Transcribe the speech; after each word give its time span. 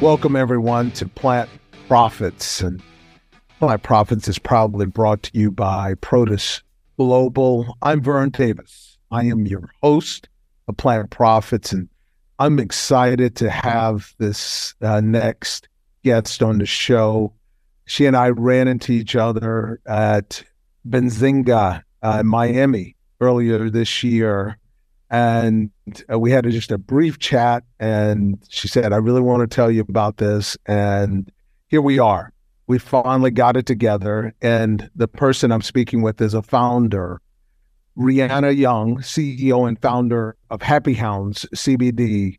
Welcome, 0.00 0.36
everyone, 0.36 0.92
to 0.92 1.08
Plant 1.08 1.50
Profits. 1.88 2.60
And 2.60 2.80
Plant 3.58 3.82
Profits 3.82 4.28
is 4.28 4.38
proudly 4.38 4.86
brought 4.86 5.24
to 5.24 5.30
you 5.34 5.50
by 5.50 5.94
Protis 5.94 6.62
Global. 6.96 7.76
I'm 7.82 8.00
Vern 8.00 8.30
Davis. 8.30 8.96
I 9.10 9.24
am 9.24 9.44
your 9.44 9.70
host 9.82 10.28
of 10.68 10.76
Plant 10.76 11.10
Profits, 11.10 11.72
and 11.72 11.88
I'm 12.38 12.60
excited 12.60 13.34
to 13.36 13.50
have 13.50 14.14
this 14.18 14.72
uh, 14.82 15.00
next 15.00 15.68
guest 16.04 16.44
on 16.44 16.58
the 16.58 16.66
show. 16.66 17.32
She 17.84 18.06
and 18.06 18.16
I 18.16 18.28
ran 18.28 18.68
into 18.68 18.92
each 18.92 19.16
other 19.16 19.80
at 19.84 20.44
Benzinga, 20.88 21.82
uh, 22.04 22.22
Miami, 22.22 22.94
earlier 23.20 23.68
this 23.68 24.04
year 24.04 24.58
and 25.10 25.70
uh, 26.12 26.18
we 26.18 26.30
had 26.30 26.46
a, 26.46 26.50
just 26.50 26.70
a 26.70 26.78
brief 26.78 27.18
chat 27.18 27.64
and 27.80 28.38
she 28.48 28.68
said 28.68 28.92
i 28.92 28.96
really 28.96 29.20
want 29.20 29.40
to 29.40 29.54
tell 29.54 29.70
you 29.70 29.80
about 29.88 30.18
this 30.18 30.56
and 30.66 31.30
here 31.68 31.82
we 31.82 31.98
are. 31.98 32.32
We 32.66 32.78
finally 32.78 33.30
got 33.30 33.56
it 33.56 33.66
together 33.66 34.34
and 34.42 34.90
the 34.94 35.08
person 35.08 35.52
i'm 35.52 35.62
speaking 35.62 36.02
with 36.02 36.20
is 36.20 36.34
a 36.34 36.42
founder 36.42 37.20
rianna 37.96 38.56
young 38.56 38.98
ceo 38.98 39.66
and 39.66 39.80
founder 39.80 40.36
of 40.50 40.62
happy 40.62 40.94
hounds 40.94 41.46
cbd 41.54 42.38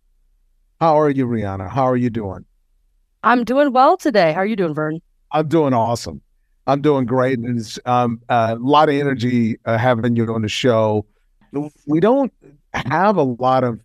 how 0.80 0.98
are 0.98 1.10
you 1.10 1.28
rianna? 1.28 1.70
How 1.70 1.84
are 1.84 1.98
you 1.98 2.10
doing? 2.10 2.46
I'm 3.24 3.44
doing 3.44 3.74
well 3.74 3.98
today. 3.98 4.32
How 4.32 4.40
are 4.40 4.46
you 4.46 4.56
doing 4.56 4.74
vern? 4.74 5.02
I'm 5.34 5.50
doing 5.50 5.74
awesome. 5.74 6.22
I'm 6.68 6.82
doing 6.82 7.06
great 7.06 7.38
and 7.38 7.60
it's 7.60 7.78
um, 7.86 8.22
a 8.30 8.56
lot 8.56 8.88
of 8.88 8.96
energy 8.96 9.58
uh, 9.66 9.78
having 9.78 10.16
you 10.16 10.34
on 10.34 10.42
the 10.42 10.48
show. 10.48 11.06
We 11.86 12.00
don't 12.00 12.32
have 12.74 13.18
a 13.18 13.24
lot 13.24 13.64
of 13.64 13.80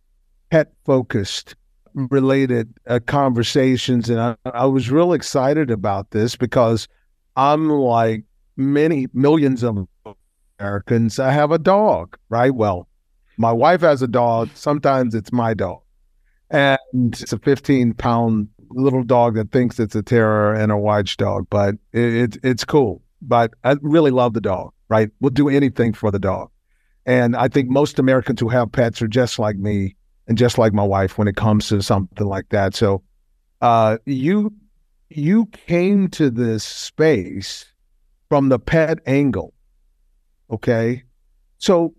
pet 0.50 0.72
focused 0.84 1.56
related 1.94 2.72
uh, 2.86 3.00
conversations. 3.06 4.10
And 4.10 4.20
I, 4.20 4.36
I 4.44 4.66
was 4.66 4.90
real 4.90 5.12
excited 5.12 5.70
about 5.70 6.10
this 6.10 6.36
because 6.36 6.88
I'm 7.36 7.70
like 7.70 8.24
many 8.56 9.06
millions 9.12 9.62
of 9.62 9.86
Americans. 10.58 11.18
I 11.18 11.30
have 11.30 11.50
a 11.50 11.58
dog, 11.58 12.16
right? 12.28 12.54
Well, 12.54 12.88
my 13.36 13.52
wife 13.52 13.80
has 13.80 14.02
a 14.02 14.08
dog. 14.08 14.50
Sometimes 14.54 15.14
it's 15.14 15.32
my 15.32 15.54
dog. 15.54 15.80
And 16.50 16.78
it's 17.12 17.32
a 17.32 17.38
15 17.38 17.94
pound 17.94 18.48
little 18.70 19.02
dog 19.02 19.34
that 19.34 19.50
thinks 19.50 19.78
it's 19.78 19.94
a 19.94 20.02
terror 20.02 20.54
and 20.54 20.70
a 20.70 20.76
watchdog, 20.76 21.46
but 21.50 21.74
it, 21.92 22.14
it, 22.14 22.38
it's 22.42 22.64
cool. 22.64 23.02
But 23.22 23.54
I 23.64 23.76
really 23.80 24.10
love 24.10 24.34
the 24.34 24.40
dog, 24.40 24.72
right? 24.88 25.10
We'll 25.20 25.30
do 25.30 25.48
anything 25.48 25.92
for 25.94 26.10
the 26.10 26.18
dog. 26.18 26.50
And 27.06 27.36
I 27.36 27.48
think 27.48 27.68
most 27.68 27.98
Americans 27.98 28.40
who 28.40 28.48
have 28.48 28.72
pets 28.72 29.02
are 29.02 29.08
just 29.08 29.38
like 29.38 29.56
me 29.56 29.96
and 30.26 30.38
just 30.38 30.58
like 30.58 30.72
my 30.72 30.82
wife 30.82 31.18
when 31.18 31.28
it 31.28 31.36
comes 31.36 31.68
to 31.68 31.82
something 31.82 32.26
like 32.26 32.48
that. 32.48 32.74
So 32.74 33.02
uh, 33.60 33.98
you 34.06 34.52
you 35.10 35.46
came 35.46 36.08
to 36.08 36.30
this 36.30 36.64
space 36.64 37.66
from 38.28 38.48
the 38.48 38.58
pet 38.58 38.98
angle. 39.06 39.52
Okay. 40.50 41.04
So 41.58 41.94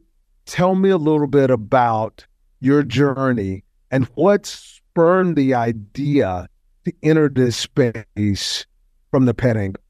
tell 0.45 0.75
me 0.75 0.89
a 0.89 0.97
little 0.97 1.27
bit 1.27 1.49
about 1.49 2.25
your 2.59 2.83
journey 2.83 3.63
and 3.91 4.05
what 4.15 4.45
spurred 4.45 5.35
the 5.35 5.53
idea 5.53 6.47
to 6.85 6.93
enter 7.03 7.29
this 7.29 7.55
space 7.57 8.65
from 9.11 9.25
the 9.25 9.33
pet 9.33 9.57
angle. 9.57 9.81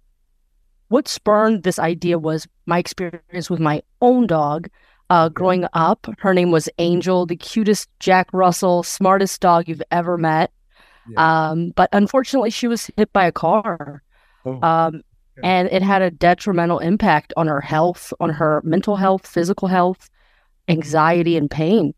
What 0.90 1.08
spurred 1.08 1.64
this 1.64 1.80
idea 1.80 2.20
was 2.20 2.48
my 2.66 2.80
experience 2.80 3.50
with 3.50 3.60
my 3.60 3.82
own 4.02 4.28
dog 4.28 4.70
uh, 5.10 5.30
growing 5.30 5.66
up. 5.74 6.08
Her 6.20 6.34
name 6.34 6.52
was 6.52 6.70
Angel, 6.78 7.26
the 7.26 7.36
cutest 7.36 7.90
Jack 8.00 8.28
Russell, 8.34 8.84
smartest 8.84 9.42
dog 9.42 9.68
you've 9.68 9.84
ever 9.92 10.18
met. 10.18 10.52
Yeah. 11.10 11.50
Um, 11.50 11.72
but 11.76 11.90
unfortunately, 11.94 12.50
she 12.50 12.68
was 12.68 12.90
hit 12.98 13.12
by 13.14 13.26
a 13.26 13.32
car. 13.32 14.02
Oh. 14.46 14.60
Um, 14.62 15.02
and 15.44 15.68
it 15.72 15.82
had 15.82 16.02
a 16.02 16.12
detrimental 16.12 16.80
impact 16.80 17.34
on 17.36 17.48
her 17.48 17.62
health, 17.62 18.14
on 18.20 18.30
her 18.30 18.62
mental 18.64 18.96
health, 18.96 19.28
physical 19.28 19.68
health, 19.68 20.10
anxiety, 20.68 21.36
and 21.36 21.52
pain. 21.52 21.94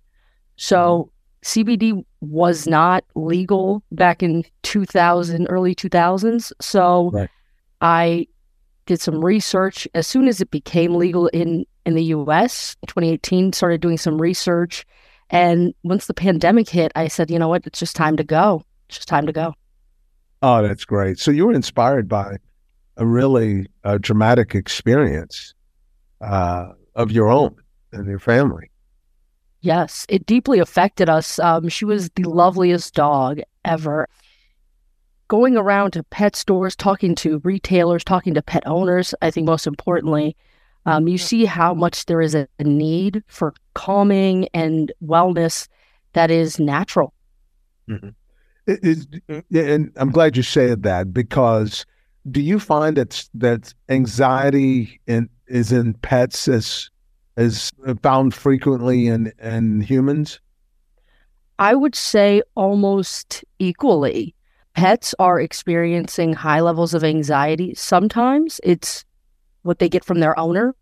So 0.55 1.11
mm-hmm. 1.45 1.61
CBD 1.61 2.03
was 2.21 2.67
not 2.67 3.03
legal 3.15 3.83
back 3.91 4.23
in 4.23 4.43
2000, 4.63 5.45
early 5.47 5.75
2000s. 5.75 6.51
So 6.59 7.11
right. 7.11 7.29
I 7.81 8.27
did 8.87 8.99
some 9.01 9.23
research 9.23 9.87
as 9.93 10.07
soon 10.07 10.27
as 10.27 10.41
it 10.41 10.49
became 10.49 10.95
legal 10.95 11.27
in 11.27 11.65
in 11.87 11.95
the 11.95 12.03
US 12.03 12.75
2018 12.85 13.53
started 13.53 13.79
doing 13.79 13.97
some 13.97 14.21
research. 14.21 14.85
And 15.29 15.73
once 15.83 16.05
the 16.05 16.13
pandemic 16.13 16.67
hit 16.69 16.91
I 16.95 17.07
said 17.07 17.31
you 17.31 17.39
know 17.39 17.47
what? 17.47 17.65
It's 17.65 17.79
just 17.79 17.95
time 17.95 18.17
to 18.17 18.25
go. 18.25 18.61
It's 18.87 18.97
just 18.97 19.07
time 19.07 19.25
to 19.25 19.31
go. 19.31 19.53
Oh 20.41 20.61
that's 20.61 20.83
great. 20.83 21.17
So 21.17 21.31
you 21.31 21.47
were 21.47 21.53
inspired 21.53 22.09
by 22.09 22.37
a 22.97 23.05
really 23.05 23.67
uh, 23.85 23.99
dramatic 24.01 24.53
experience 24.53 25.53
uh, 26.19 26.73
of 26.95 27.11
your 27.11 27.29
own 27.29 27.55
and 27.93 28.05
your 28.05 28.19
family. 28.19 28.69
Yes 29.61 30.05
it 30.09 30.25
deeply 30.25 30.59
affected 30.59 31.07
us. 31.07 31.39
Um, 31.39 31.69
she 31.69 31.85
was 31.85 32.09
the 32.09 32.23
loveliest 32.23 32.93
dog 32.93 33.39
ever. 33.63 34.09
Going 35.29 35.55
around 35.55 35.91
to 35.91 36.03
pet 36.03 36.35
stores, 36.35 36.75
talking 36.75 37.15
to 37.15 37.39
retailers, 37.45 38.03
talking 38.03 38.33
to 38.33 38.41
pet 38.41 38.63
owners, 38.65 39.15
I 39.21 39.31
think 39.31 39.45
most 39.45 39.67
importantly, 39.67 40.35
um, 40.87 41.07
you 41.07 41.17
see 41.17 41.45
how 41.45 41.73
much 41.73 42.05
there 42.05 42.21
is 42.21 42.33
a, 42.33 42.47
a 42.59 42.63
need 42.63 43.21
for 43.27 43.53
calming 43.73 44.47
and 44.53 44.91
wellness 45.03 45.67
that 46.13 46.31
is 46.31 46.59
natural. 46.59 47.13
Mm-hmm. 47.89 48.09
It 48.65 48.79
is, 48.83 49.07
and 49.53 49.91
I'm 49.97 50.11
glad 50.11 50.37
you 50.37 50.43
said 50.43 50.83
that 50.83 51.13
because 51.13 51.85
do 52.31 52.41
you 52.41 52.59
find 52.59 52.97
that 52.97 53.27
that 53.33 53.73
anxiety 53.89 54.99
in, 55.07 55.29
is 55.47 55.71
in 55.71 55.93
pets 55.95 56.47
as 56.47 56.89
is 57.35 57.71
found 58.01 58.33
frequently 58.33 59.07
in 59.07 59.31
in 59.41 59.81
humans? 59.81 60.39
I 61.59 61.75
would 61.75 61.95
say 61.95 62.41
almost 62.55 63.43
equally 63.59 64.35
pets 64.73 65.13
are 65.19 65.39
experiencing 65.39 66.33
high 66.33 66.61
levels 66.61 66.93
of 66.93 67.03
anxiety. 67.03 67.73
Sometimes 67.75 68.61
it's 68.63 69.05
what 69.67 69.79
they 69.79 69.89
get 69.89 70.03
from 70.03 70.19
their 70.19 70.37
owner. 70.39 70.75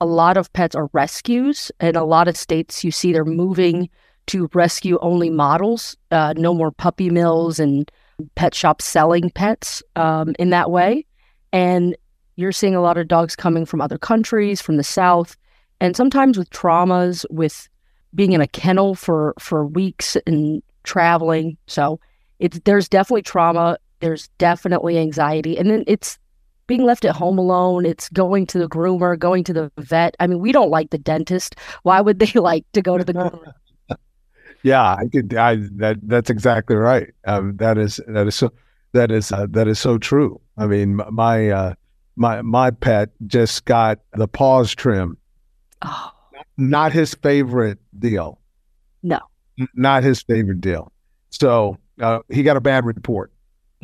A 0.00 0.06
lot 0.06 0.36
of 0.36 0.52
pets 0.52 0.74
are 0.74 0.90
rescues. 0.92 1.72
In 1.80 1.96
a 1.96 2.04
lot 2.04 2.28
of 2.28 2.36
states, 2.36 2.84
you 2.84 2.90
see 2.90 3.12
they're 3.12 3.24
moving 3.24 3.88
to 4.26 4.50
rescue 4.52 4.98
only 5.00 5.30
models, 5.30 5.96
uh, 6.10 6.34
no 6.36 6.52
more 6.52 6.70
puppy 6.70 7.10
mills 7.10 7.58
and 7.58 7.90
pet 8.34 8.54
shops 8.54 8.84
selling 8.84 9.30
pets 9.30 9.82
um, 9.94 10.34
in 10.38 10.50
that 10.50 10.70
way. 10.70 11.06
And 11.52 11.96
you're 12.36 12.52
seeing 12.52 12.74
a 12.74 12.82
lot 12.82 12.98
of 12.98 13.08
dogs 13.08 13.34
coming 13.34 13.64
from 13.64 13.80
other 13.80 13.98
countries, 13.98 14.60
from 14.60 14.76
the 14.76 14.84
South, 14.84 15.36
and 15.80 15.96
sometimes 15.96 16.36
with 16.36 16.50
traumas, 16.50 17.24
with 17.30 17.68
being 18.14 18.32
in 18.32 18.40
a 18.40 18.46
kennel 18.46 18.94
for, 18.94 19.34
for 19.38 19.64
weeks 19.64 20.16
and 20.26 20.62
traveling. 20.82 21.56
So 21.66 22.00
it's 22.38 22.60
there's 22.64 22.88
definitely 22.88 23.22
trauma 23.22 23.78
there's 24.00 24.28
definitely 24.38 24.98
anxiety 24.98 25.56
and 25.56 25.70
then 25.70 25.84
it's 25.86 26.18
being 26.66 26.84
left 26.84 27.04
at 27.04 27.14
home 27.14 27.38
alone 27.38 27.86
it's 27.86 28.08
going 28.10 28.46
to 28.46 28.58
the 28.58 28.68
groomer 28.68 29.18
going 29.18 29.44
to 29.44 29.52
the 29.52 29.70
vet. 29.78 30.16
I 30.20 30.26
mean 30.26 30.40
we 30.40 30.52
don't 30.52 30.70
like 30.70 30.90
the 30.90 30.98
dentist. 30.98 31.56
Why 31.82 32.00
would 32.00 32.18
they 32.18 32.32
like 32.40 32.64
to 32.72 32.82
go 32.82 32.98
to 32.98 33.04
the 33.04 33.14
groomer? 33.14 33.52
Yeah 34.62 34.94
i 34.94 35.06
could 35.06 35.32
i 35.34 35.56
that 35.76 35.98
that's 36.02 36.30
exactly 36.30 36.74
right. 36.76 37.08
Um, 37.24 37.56
that 37.58 37.78
is 37.78 38.00
that 38.08 38.26
is 38.26 38.34
so 38.34 38.52
that 38.92 39.12
is 39.12 39.30
uh, 39.30 39.46
that 39.50 39.68
is 39.68 39.78
so 39.78 39.98
true. 39.98 40.40
I 40.56 40.66
mean 40.66 41.00
my 41.10 41.50
uh 41.50 41.74
my 42.16 42.42
my 42.42 42.70
pet 42.70 43.10
just 43.26 43.64
got 43.66 44.00
the 44.14 44.26
paws 44.26 44.74
trim 44.74 45.18
oh. 45.82 46.10
not 46.56 46.92
his 46.92 47.14
favorite 47.14 47.78
deal. 47.98 48.40
No. 49.02 49.20
Not 49.74 50.02
his 50.02 50.22
favorite 50.22 50.60
deal. 50.60 50.92
So 51.30 51.78
uh, 52.00 52.20
he 52.28 52.42
got 52.42 52.56
a 52.56 52.60
bad 52.60 52.84
report. 52.84 53.32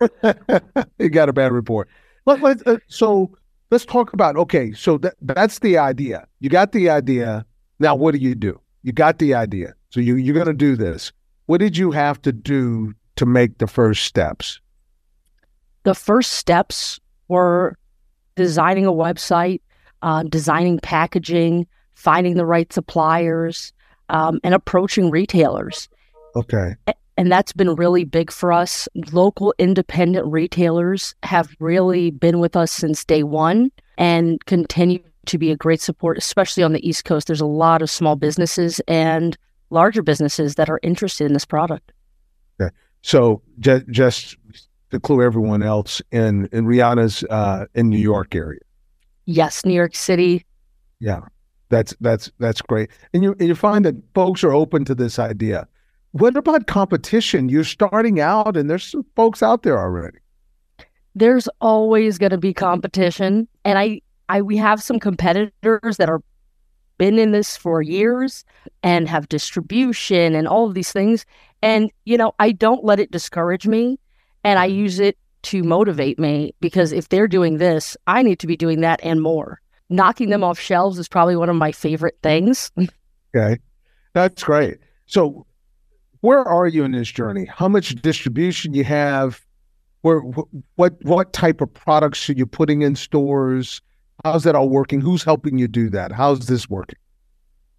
he 0.98 1.08
got 1.08 1.28
a 1.28 1.32
bad 1.32 1.52
report. 1.52 1.88
Let, 2.26 2.40
let, 2.42 2.66
uh, 2.66 2.78
so 2.88 3.30
let's 3.70 3.84
talk 3.84 4.12
about 4.12 4.36
okay. 4.36 4.72
So 4.72 4.98
that 4.98 5.14
that's 5.20 5.58
the 5.60 5.78
idea. 5.78 6.26
You 6.40 6.50
got 6.50 6.72
the 6.72 6.90
idea. 6.90 7.44
Now, 7.78 7.94
what 7.94 8.12
do 8.12 8.18
you 8.18 8.34
do? 8.34 8.60
You 8.82 8.92
got 8.92 9.18
the 9.18 9.34
idea. 9.34 9.74
So 9.90 10.00
you 10.00 10.16
you're 10.16 10.34
going 10.34 10.46
to 10.46 10.52
do 10.52 10.76
this. 10.76 11.12
What 11.46 11.58
did 11.58 11.76
you 11.76 11.90
have 11.90 12.20
to 12.22 12.32
do 12.32 12.94
to 13.16 13.26
make 13.26 13.58
the 13.58 13.66
first 13.66 14.04
steps? 14.04 14.60
The 15.82 15.94
first 15.94 16.32
steps 16.32 16.98
were 17.28 17.76
designing 18.36 18.86
a 18.86 18.92
website, 18.92 19.60
uh, 20.02 20.22
designing 20.22 20.78
packaging, 20.78 21.66
finding 21.94 22.34
the 22.34 22.46
right 22.46 22.72
suppliers, 22.72 23.72
um, 24.08 24.40
and 24.42 24.54
approaching 24.54 25.10
retailers. 25.10 25.88
Okay. 26.36 26.74
And 27.16 27.30
that's 27.30 27.52
been 27.52 27.74
really 27.74 28.04
big 28.04 28.32
for 28.32 28.52
us. 28.52 28.88
Local 29.12 29.54
independent 29.58 30.26
retailers 30.26 31.14
have 31.22 31.54
really 31.60 32.10
been 32.10 32.40
with 32.40 32.56
us 32.56 32.72
since 32.72 33.04
day 33.04 33.22
one 33.22 33.70
and 33.96 34.44
continue 34.46 35.00
to 35.26 35.38
be 35.38 35.50
a 35.50 35.56
great 35.56 35.80
support, 35.80 36.18
especially 36.18 36.62
on 36.62 36.72
the 36.72 36.86
East 36.86 37.04
Coast. 37.04 37.26
There's 37.26 37.40
a 37.40 37.46
lot 37.46 37.82
of 37.82 37.90
small 37.90 38.16
businesses 38.16 38.80
and 38.88 39.36
larger 39.70 40.02
businesses 40.02 40.56
that 40.56 40.68
are 40.68 40.80
interested 40.82 41.24
in 41.24 41.32
this 41.32 41.44
product. 41.44 41.92
Okay. 42.60 42.74
So 43.02 43.42
just 43.58 43.86
just 43.88 44.36
to 44.90 45.00
clue 45.00 45.22
everyone 45.22 45.62
else 45.62 46.02
in, 46.10 46.48
in 46.52 46.66
Rianna's 46.66 47.24
uh, 47.30 47.66
in 47.74 47.88
New 47.88 47.98
York 47.98 48.34
area. 48.34 48.60
Yes, 49.26 49.64
New 49.64 49.74
York 49.74 49.94
City. 49.94 50.44
Yeah, 51.00 51.20
that's 51.68 51.94
that's 52.00 52.30
that's 52.38 52.60
great. 52.60 52.90
And 53.12 53.22
you 53.22 53.34
and 53.38 53.48
you 53.48 53.54
find 53.54 53.84
that 53.84 53.94
folks 54.14 54.44
are 54.44 54.52
open 54.52 54.84
to 54.84 54.94
this 54.94 55.18
idea. 55.18 55.66
What 56.14 56.36
about 56.36 56.68
competition? 56.68 57.48
You're 57.48 57.64
starting 57.64 58.20
out, 58.20 58.56
and 58.56 58.70
there's 58.70 58.84
some 58.84 59.04
folks 59.16 59.42
out 59.42 59.64
there 59.64 59.76
already. 59.80 60.18
There's 61.16 61.48
always 61.60 62.18
going 62.18 62.30
to 62.30 62.38
be 62.38 62.54
competition, 62.54 63.48
and 63.64 63.80
I, 63.80 64.00
I, 64.28 64.40
we 64.40 64.56
have 64.56 64.80
some 64.80 65.00
competitors 65.00 65.96
that 65.96 66.08
are 66.08 66.22
been 66.98 67.18
in 67.18 67.32
this 67.32 67.56
for 67.56 67.82
years 67.82 68.44
and 68.84 69.08
have 69.08 69.28
distribution 69.28 70.36
and 70.36 70.46
all 70.46 70.68
of 70.68 70.74
these 70.74 70.92
things. 70.92 71.26
And 71.62 71.90
you 72.04 72.16
know, 72.16 72.32
I 72.38 72.52
don't 72.52 72.84
let 72.84 73.00
it 73.00 73.10
discourage 73.10 73.66
me, 73.66 73.98
and 74.44 74.60
I 74.60 74.66
use 74.66 75.00
it 75.00 75.18
to 75.42 75.64
motivate 75.64 76.20
me 76.20 76.54
because 76.60 76.92
if 76.92 77.08
they're 77.08 77.26
doing 77.26 77.58
this, 77.58 77.96
I 78.06 78.22
need 78.22 78.38
to 78.38 78.46
be 78.46 78.56
doing 78.56 78.82
that 78.82 79.00
and 79.02 79.20
more. 79.20 79.60
Knocking 79.90 80.30
them 80.30 80.44
off 80.44 80.60
shelves 80.60 80.96
is 80.96 81.08
probably 81.08 81.34
one 81.34 81.48
of 81.48 81.56
my 81.56 81.72
favorite 81.72 82.18
things. 82.22 82.70
okay. 83.36 83.58
That's 84.12 84.44
great. 84.44 84.78
So, 85.06 85.44
where 86.24 86.42
are 86.42 86.66
you 86.66 86.84
in 86.84 86.92
this 86.92 87.12
journey? 87.12 87.44
How 87.44 87.68
much 87.68 87.94
distribution 87.96 88.72
you 88.72 88.82
have? 88.84 89.44
Where 90.00 90.20
what 90.76 90.94
what 91.02 91.34
type 91.34 91.60
of 91.60 91.72
products 91.72 92.30
are 92.30 92.32
you 92.32 92.46
putting 92.46 92.80
in 92.80 92.96
stores? 92.96 93.82
How's 94.24 94.44
that 94.44 94.54
all 94.54 94.70
working? 94.70 95.02
Who's 95.02 95.22
helping 95.22 95.58
you 95.58 95.68
do 95.68 95.90
that? 95.90 96.12
How's 96.12 96.46
this 96.46 96.68
working? 96.70 96.98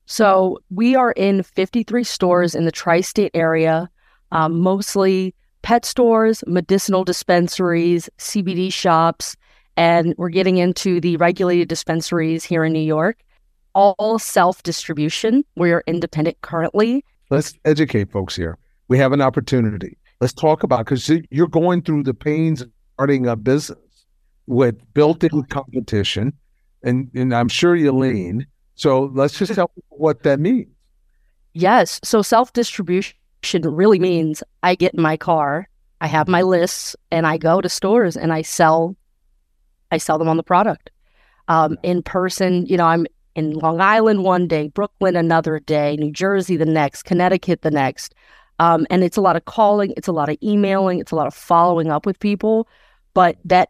So, 0.05 0.59
we 0.69 0.95
are 0.95 1.11
in 1.13 1.41
53 1.41 2.03
stores 2.03 2.53
in 2.53 2.65
the 2.65 2.71
tri-state 2.71 3.31
area, 3.33 3.89
um, 4.31 4.59
mostly 4.59 5.33
pet 5.63 5.83
stores, 5.83 6.43
medicinal 6.45 7.03
dispensaries, 7.03 8.07
CBD 8.19 8.71
shops, 8.71 9.35
and 9.75 10.13
we're 10.19 10.29
getting 10.29 10.57
into 10.57 11.01
the 11.01 11.17
regulated 11.17 11.67
dispensaries 11.67 12.43
here 12.43 12.63
in 12.63 12.73
New 12.73 12.79
York. 12.79 13.17
All 13.73 14.19
self 14.19 14.61
distribution. 14.61 15.43
We 15.55 15.71
are 15.71 15.83
independent 15.87 16.39
currently. 16.41 17.03
Let's 17.29 17.53
educate 17.65 18.11
folks 18.11 18.35
here. 18.35 18.57
We 18.87 18.97
have 18.99 19.11
an 19.11 19.21
opportunity. 19.21 19.97
Let's 20.21 20.33
talk 20.33 20.63
about 20.63 20.85
because 20.85 21.09
you're 21.29 21.47
going 21.47 21.81
through 21.81 22.03
the 22.03 22.13
pains 22.13 22.61
of 22.61 22.71
starting 22.93 23.27
a 23.27 23.35
business 23.35 23.79
with 24.47 24.75
built-in 24.93 25.43
competition, 25.45 26.33
and 26.83 27.09
and 27.15 27.33
I'm 27.33 27.49
sure 27.49 27.75
you 27.75 27.91
lean. 27.91 28.45
So 28.75 29.11
let's 29.13 29.37
just 29.37 29.53
tell 29.55 29.71
what 29.89 30.23
that 30.23 30.39
means. 30.39 30.69
Yes. 31.53 31.99
So 32.03 32.21
self 32.21 32.53
distribution 32.53 33.15
really 33.63 33.99
means 33.99 34.43
I 34.61 34.75
get 34.75 34.93
in 34.93 35.01
my 35.01 35.17
car, 35.17 35.67
I 36.01 36.07
have 36.07 36.27
my 36.27 36.41
lists, 36.41 36.95
and 37.11 37.25
I 37.25 37.37
go 37.37 37.61
to 37.61 37.69
stores 37.69 38.15
and 38.15 38.31
I 38.31 38.41
sell. 38.41 38.95
I 39.91 39.97
sell 39.97 40.17
them 40.17 40.27
on 40.27 40.37
the 40.37 40.43
product. 40.43 40.91
Um, 41.47 41.77
in 41.83 42.01
person, 42.01 42.65
you 42.65 42.75
know, 42.75 42.85
I'm 42.85 43.05
in 43.35 43.53
Long 43.53 43.81
Island 43.81 44.23
one 44.23 44.47
day, 44.47 44.69
Brooklyn 44.69 45.15
another 45.15 45.59
day, 45.59 45.95
New 45.97 46.11
Jersey 46.11 46.57
the 46.57 46.65
next, 46.65 47.03
Connecticut 47.03 47.61
the 47.61 47.71
next. 47.71 48.15
Um, 48.59 48.87
and 48.89 49.03
it's 49.03 49.17
a 49.17 49.21
lot 49.21 49.35
of 49.35 49.45
calling, 49.45 49.93
it's 49.97 50.07
a 50.07 50.13
lot 50.13 50.29
of 50.29 50.37
emailing, 50.41 50.99
it's 50.99 51.11
a 51.11 51.15
lot 51.15 51.27
of 51.27 51.33
following 51.33 51.91
up 51.91 52.05
with 52.05 52.19
people. 52.19 52.67
But 53.13 53.37
that 53.45 53.69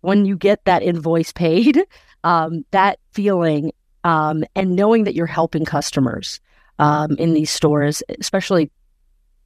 when 0.00 0.24
you 0.24 0.36
get 0.36 0.64
that 0.64 0.82
invoice 0.82 1.32
paid, 1.32 1.80
um, 2.24 2.64
that 2.70 2.98
feeling 3.12 3.72
um, 4.04 4.44
and 4.54 4.76
knowing 4.76 5.04
that 5.04 5.14
you're 5.14 5.26
helping 5.26 5.64
customers 5.64 6.40
um, 6.78 7.12
in 7.18 7.34
these 7.34 7.50
stores, 7.50 8.02
especially 8.18 8.70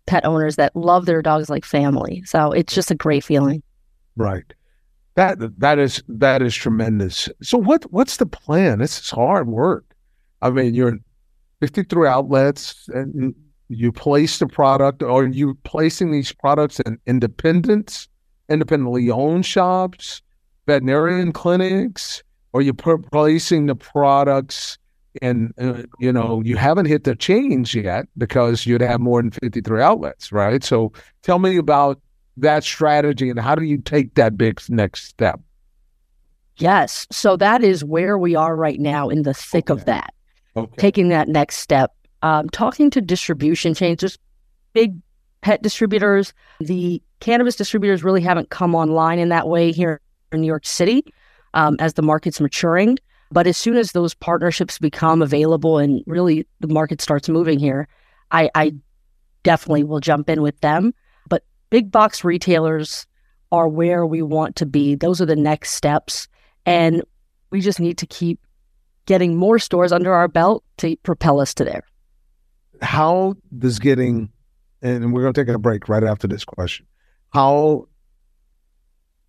pet 0.06 0.24
owners 0.24 0.56
that 0.56 0.76
love 0.76 1.06
their 1.06 1.22
dogs 1.22 1.48
like 1.48 1.64
family. 1.64 2.22
So 2.24 2.52
it's 2.52 2.74
just 2.74 2.90
a 2.90 2.94
great 2.94 3.24
feeling. 3.24 3.62
Right. 4.16 4.44
That 5.16 5.38
that 5.60 5.78
is 5.78 6.02
that 6.08 6.42
is 6.42 6.54
tremendous. 6.54 7.28
So 7.42 7.56
what 7.58 7.84
what's 7.92 8.16
the 8.16 8.26
plan? 8.26 8.80
This 8.80 8.98
is 8.98 9.10
hard 9.10 9.46
work. 9.48 9.84
I 10.42 10.50
mean, 10.50 10.74
you're 10.74 10.98
53 11.60 12.08
outlets 12.08 12.88
and 12.88 13.34
you 13.68 13.92
place 13.92 14.38
the 14.38 14.46
product 14.46 15.02
or 15.02 15.26
you 15.26 15.54
placing 15.64 16.10
these 16.10 16.32
products 16.32 16.80
in 16.80 16.98
independents, 17.06 18.08
independently 18.48 19.10
owned 19.10 19.46
shops, 19.46 20.20
veterinarian 20.66 21.32
clinics, 21.32 22.22
or 22.52 22.60
you 22.62 22.74
placing 22.74 23.66
the 23.66 23.74
products 23.74 24.78
and 25.22 25.52
uh, 25.58 25.82
you 25.98 26.12
know 26.12 26.42
you 26.44 26.56
haven't 26.56 26.86
hit 26.86 27.04
the 27.04 27.14
change 27.14 27.74
yet 27.74 28.06
because 28.18 28.66
you'd 28.66 28.80
have 28.80 29.00
more 29.00 29.22
than 29.22 29.30
53 29.30 29.80
outlets 29.80 30.32
right 30.32 30.64
so 30.64 30.92
tell 31.22 31.38
me 31.38 31.56
about 31.56 32.00
that 32.36 32.64
strategy 32.64 33.30
and 33.30 33.38
how 33.38 33.54
do 33.54 33.62
you 33.62 33.78
take 33.78 34.14
that 34.14 34.36
big 34.36 34.60
next 34.68 35.04
step 35.04 35.40
yes 36.56 37.06
so 37.10 37.36
that 37.36 37.62
is 37.62 37.84
where 37.84 38.18
we 38.18 38.34
are 38.34 38.56
right 38.56 38.80
now 38.80 39.08
in 39.08 39.22
the 39.22 39.34
thick 39.34 39.70
okay. 39.70 39.80
of 39.80 39.86
that 39.86 40.14
okay. 40.56 40.74
taking 40.78 41.08
that 41.08 41.28
next 41.28 41.58
step 41.58 41.94
um, 42.22 42.48
talking 42.50 42.90
to 42.90 43.00
distribution 43.00 43.74
chains 43.74 44.00
just 44.00 44.18
big 44.72 44.96
pet 45.42 45.62
distributors 45.62 46.32
the 46.60 47.00
cannabis 47.20 47.56
distributors 47.56 48.02
really 48.02 48.22
haven't 48.22 48.50
come 48.50 48.74
online 48.74 49.18
in 49.18 49.28
that 49.28 49.48
way 49.48 49.70
here 49.70 50.00
in 50.32 50.40
new 50.40 50.46
york 50.46 50.66
city 50.66 51.04
um, 51.54 51.76
as 51.78 51.94
the 51.94 52.02
market's 52.02 52.40
maturing 52.40 52.98
but 53.34 53.48
as 53.48 53.56
soon 53.56 53.76
as 53.76 53.90
those 53.90 54.14
partnerships 54.14 54.78
become 54.78 55.20
available 55.20 55.78
and 55.78 56.04
really 56.06 56.46
the 56.60 56.68
market 56.68 57.00
starts 57.00 57.28
moving 57.28 57.58
here, 57.58 57.88
I, 58.30 58.48
I 58.54 58.74
definitely 59.42 59.82
will 59.82 59.98
jump 59.98 60.30
in 60.30 60.40
with 60.40 60.58
them. 60.60 60.94
Big 61.70 61.90
box 61.90 62.24
retailers 62.24 63.06
are 63.50 63.68
where 63.68 64.06
we 64.06 64.22
want 64.22 64.56
to 64.56 64.66
be. 64.66 64.94
Those 64.94 65.20
are 65.20 65.26
the 65.26 65.36
next 65.36 65.70
steps. 65.70 66.28
And 66.66 67.02
we 67.50 67.60
just 67.60 67.80
need 67.80 67.98
to 67.98 68.06
keep 68.06 68.40
getting 69.06 69.36
more 69.36 69.58
stores 69.58 69.92
under 69.92 70.12
our 70.12 70.28
belt 70.28 70.64
to 70.78 70.96
propel 71.02 71.40
us 71.40 71.54
to 71.54 71.64
there. 71.64 71.84
How 72.82 73.34
does 73.56 73.78
getting, 73.78 74.30
and 74.82 75.12
we're 75.12 75.22
going 75.22 75.34
to 75.34 75.44
take 75.44 75.54
a 75.54 75.58
break 75.58 75.88
right 75.88 76.02
after 76.02 76.26
this 76.26 76.44
question, 76.44 76.86
how 77.32 77.86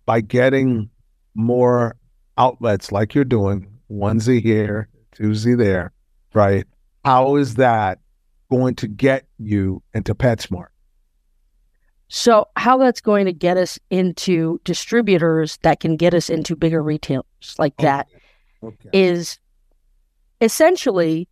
by 0.06 0.20
getting 0.20 0.90
more 1.34 1.96
outlets 2.38 2.90
like 2.90 3.14
you're 3.14 3.24
doing, 3.24 3.68
onesie 3.90 4.42
here, 4.42 4.88
twosie 5.14 5.56
there, 5.56 5.92
right? 6.34 6.64
How 7.04 7.36
is 7.36 7.56
that 7.56 8.00
going 8.50 8.74
to 8.76 8.88
get 8.88 9.26
you 9.38 9.82
into 9.94 10.14
PetSmart? 10.14 10.68
So, 12.08 12.46
how 12.56 12.78
that's 12.78 13.00
going 13.00 13.26
to 13.26 13.32
get 13.32 13.56
us 13.56 13.78
into 13.90 14.60
distributors 14.64 15.58
that 15.62 15.80
can 15.80 15.96
get 15.96 16.14
us 16.14 16.30
into 16.30 16.54
bigger 16.54 16.82
retailers 16.82 17.56
like 17.58 17.74
okay. 17.80 17.84
that 17.84 18.08
okay. 18.62 18.90
is 18.92 19.40
essentially 20.40 21.28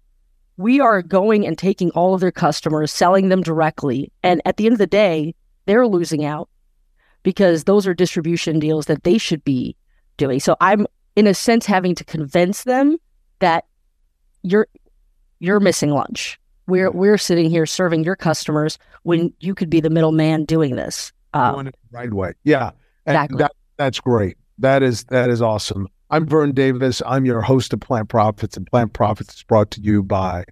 we 0.57 0.81
are 0.81 1.03
going 1.03 1.47
and 1.47 1.59
taking 1.59 1.91
all 1.91 2.15
of 2.15 2.21
their 2.21 2.33
customers, 2.33 2.93
selling 2.93 3.29
them 3.29 3.43
directly. 3.43 4.13
And 4.23 4.41
at 4.45 4.57
the 4.57 4.67
end 4.67 4.75
of 4.75 4.79
the 4.79 4.87
day, 4.87 5.35
they're 5.67 5.87
losing 5.87 6.25
out 6.25 6.49
because 7.23 7.65
those 7.65 7.87
are 7.87 7.95
distribution 7.95 8.59
deals 8.59 8.87
that 8.87 9.03
they 9.03 9.19
should 9.19 9.45
be 9.45 9.77
doing. 10.17 10.41
So 10.41 10.57
I'm 10.61 10.87
in 11.17 11.27
a 11.27 11.35
sense 11.35 11.67
having 11.67 11.95
to 11.97 12.05
convince 12.05 12.65
them 12.65 12.99
that 13.41 13.65
you're 14.43 14.69
you're 15.41 15.61
missing 15.61 15.91
lunch. 15.91 16.39
We're 16.67 16.91
we're 16.91 17.19
sitting 17.19 17.51
here 17.51 17.67
serving 17.67 18.05
your 18.05 18.17
customers 18.17 18.79
when 19.03 19.33
you 19.41 19.55
could 19.55 19.71
be 19.71 19.81
the 19.81 19.91
middleman 19.91 20.45
doing 20.45 20.77
this. 20.77 21.13
Um, 21.35 21.55
Doing 21.55 21.67
it 21.69 21.77
the 21.91 21.99
right 21.99 22.13
way. 22.13 22.33
Yeah. 22.45 22.71
Exactly. 23.07 23.39
That, 23.39 23.53
that's 23.77 24.01
great. 24.01 24.37
That 24.59 24.83
is 24.83 25.05
that 25.05 25.31
is 25.31 25.43
awesome. 25.43 25.89
I'm 26.11 26.27
Vern 26.27 26.53
Davis. 26.53 27.03
I'm 27.07 27.25
your 27.25 27.41
host 27.41 27.73
of 27.73 27.81
Plant 27.81 28.09
Profits, 28.09 28.57
and 28.57 28.67
Plant 28.67 28.93
Profits 28.93 29.35
is 29.37 29.43
brought 29.43 29.71
to 29.73 29.81
you 29.81 30.03
by 30.03 30.45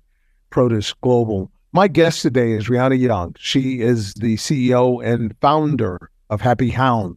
Protis 0.51 0.95
Global. 1.03 1.51
My 1.73 1.89
guest 1.89 2.21
today 2.21 2.53
is 2.53 2.69
Rianna 2.69 2.99
Young. 2.99 3.35
She 3.39 3.81
is 3.81 4.13
the 4.15 4.37
CEO 4.37 5.03
and 5.05 5.35
founder 5.41 6.11
of 6.29 6.41
Happy 6.41 6.69
Hound, 6.69 7.17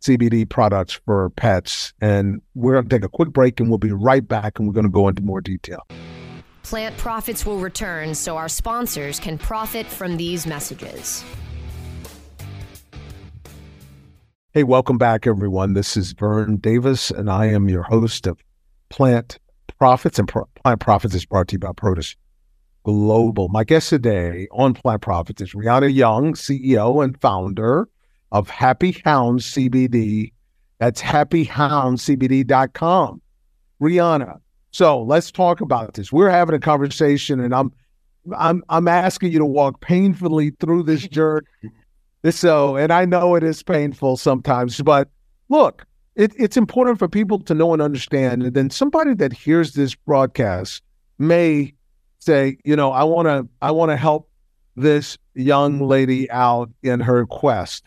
CBD 0.00 0.48
products 0.48 0.98
for 1.04 1.30
pets. 1.30 1.92
And 2.00 2.40
we're 2.54 2.74
going 2.74 2.88
to 2.88 2.96
take 2.96 3.04
a 3.04 3.08
quick 3.08 3.30
break 3.30 3.60
and 3.60 3.68
we'll 3.68 3.78
be 3.78 3.92
right 3.92 4.26
back 4.26 4.58
and 4.58 4.66
we're 4.66 4.74
going 4.74 4.86
to 4.86 4.90
go 4.90 5.08
into 5.08 5.22
more 5.22 5.40
detail. 5.40 5.86
Plant 6.62 6.96
profits 6.96 7.44
will 7.44 7.58
return 7.58 8.14
so 8.14 8.36
our 8.36 8.48
sponsors 8.48 9.18
can 9.18 9.38
profit 9.38 9.86
from 9.86 10.16
these 10.16 10.46
messages. 10.46 11.24
Hey, 14.52 14.64
welcome 14.64 14.98
back, 14.98 15.28
everyone. 15.28 15.74
This 15.74 15.96
is 15.96 16.10
Vern 16.12 16.56
Davis, 16.56 17.12
and 17.12 17.30
I 17.30 17.46
am 17.46 17.68
your 17.68 17.84
host 17.84 18.26
of 18.26 18.42
Plant 18.88 19.38
Profits. 19.78 20.18
And 20.18 20.26
Pro- 20.26 20.48
Plant 20.64 20.80
Profits 20.80 21.14
is 21.14 21.24
brought 21.24 21.46
to 21.48 21.52
you 21.54 21.60
by 21.60 21.70
Protis 21.70 22.16
Global. 22.82 23.48
My 23.48 23.62
guest 23.62 23.90
today 23.90 24.48
on 24.50 24.74
Plant 24.74 25.02
Profits 25.02 25.40
is 25.40 25.54
Rianna 25.54 25.94
Young, 25.94 26.34
CEO 26.34 27.04
and 27.04 27.16
founder 27.20 27.88
of 28.32 28.50
Happy 28.50 29.00
Hound 29.04 29.38
CBD. 29.40 30.32
That's 30.78 31.00
happyhoundcbd.com. 31.00 33.22
Rianna. 33.80 34.40
So 34.70 35.02
let's 35.02 35.30
talk 35.30 35.60
about 35.60 35.94
this. 35.94 36.12
We're 36.12 36.30
having 36.30 36.54
a 36.54 36.60
conversation 36.60 37.40
and 37.40 37.54
I'm 37.54 37.72
I'm 38.36 38.62
I'm 38.68 38.86
asking 38.88 39.32
you 39.32 39.38
to 39.38 39.46
walk 39.46 39.80
painfully 39.80 40.50
through 40.60 40.84
this 40.84 41.08
journey 41.08 41.46
So, 42.28 42.76
and 42.76 42.92
I 42.92 43.06
know 43.06 43.34
it 43.34 43.42
is 43.42 43.62
painful 43.62 44.16
sometimes, 44.18 44.80
but 44.82 45.08
look, 45.48 45.86
it, 46.16 46.32
it's 46.36 46.56
important 46.56 46.98
for 46.98 47.08
people 47.08 47.38
to 47.40 47.54
know 47.54 47.72
and 47.72 47.80
understand. 47.80 48.42
And 48.42 48.54
then 48.54 48.68
somebody 48.68 49.14
that 49.14 49.32
hears 49.32 49.72
this 49.72 49.94
broadcast 49.94 50.82
may 51.18 51.72
say, 52.18 52.58
you 52.64 52.76
know, 52.76 52.92
I 52.92 53.04
want 53.04 53.26
to, 53.26 53.48
I 53.62 53.70
want 53.70 53.90
to 53.90 53.96
help 53.96 54.28
this 54.76 55.16
young 55.34 55.80
lady 55.80 56.30
out 56.30 56.70
in 56.82 57.00
her 57.00 57.26
quest 57.26 57.84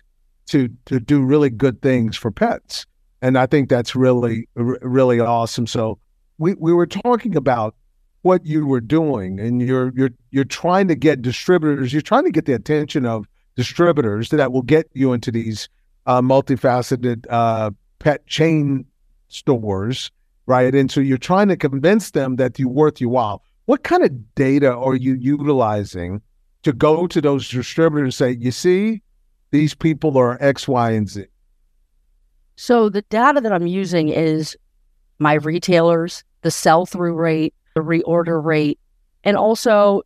to 0.47 0.69
to 0.85 0.99
do 0.99 1.21
really 1.21 1.49
good 1.49 1.81
things 1.81 2.17
for 2.17 2.31
pets. 2.31 2.85
And 3.21 3.37
I 3.37 3.45
think 3.45 3.69
that's 3.69 3.95
really 3.95 4.47
really 4.55 5.19
awesome. 5.19 5.67
So 5.67 5.99
we 6.37 6.53
we 6.55 6.73
were 6.73 6.87
talking 6.87 7.35
about 7.35 7.75
what 8.21 8.45
you 8.45 8.65
were 8.65 8.81
doing 8.81 9.39
and 9.39 9.61
you're 9.61 9.91
you're 9.95 10.11
you're 10.31 10.43
trying 10.43 10.87
to 10.87 10.95
get 10.95 11.21
distributors, 11.21 11.93
you're 11.93 12.01
trying 12.01 12.23
to 12.23 12.31
get 12.31 12.45
the 12.45 12.53
attention 12.53 13.05
of 13.05 13.27
distributors 13.55 14.29
that 14.29 14.51
will 14.51 14.61
get 14.61 14.89
you 14.93 15.13
into 15.13 15.31
these 15.31 15.69
uh, 16.05 16.21
multifaceted 16.21 17.25
uh, 17.29 17.71
pet 17.99 18.25
chain 18.27 18.85
stores, 19.27 20.11
right? 20.45 20.73
And 20.73 20.91
so 20.91 20.99
you're 20.99 21.17
trying 21.17 21.49
to 21.49 21.57
convince 21.57 22.11
them 22.11 22.37
that 22.37 22.57
you're 22.59 22.69
worth 22.69 22.99
your 22.99 23.09
while. 23.09 23.43
What 23.65 23.83
kind 23.83 24.03
of 24.03 24.35
data 24.35 24.73
are 24.73 24.95
you 24.95 25.13
utilizing 25.13 26.21
to 26.63 26.73
go 26.73 27.07
to 27.07 27.21
those 27.21 27.49
distributors 27.49 28.05
and 28.05 28.13
say, 28.13 28.43
you 28.43 28.51
see, 28.51 29.01
these 29.51 29.73
people 29.73 30.17
are 30.17 30.37
X, 30.41 30.67
Y, 30.67 30.91
and 30.91 31.09
Z? 31.09 31.25
So 32.55 32.89
the 32.89 33.01
data 33.03 33.41
that 33.41 33.51
I'm 33.51 33.67
using 33.67 34.09
is 34.09 34.57
my 35.19 35.33
retailers, 35.33 36.23
the 36.41 36.51
sell 36.51 36.85
through 36.85 37.15
rate, 37.15 37.53
the 37.75 37.81
reorder 37.81 38.43
rate, 38.43 38.79
and 39.23 39.37
also 39.37 40.03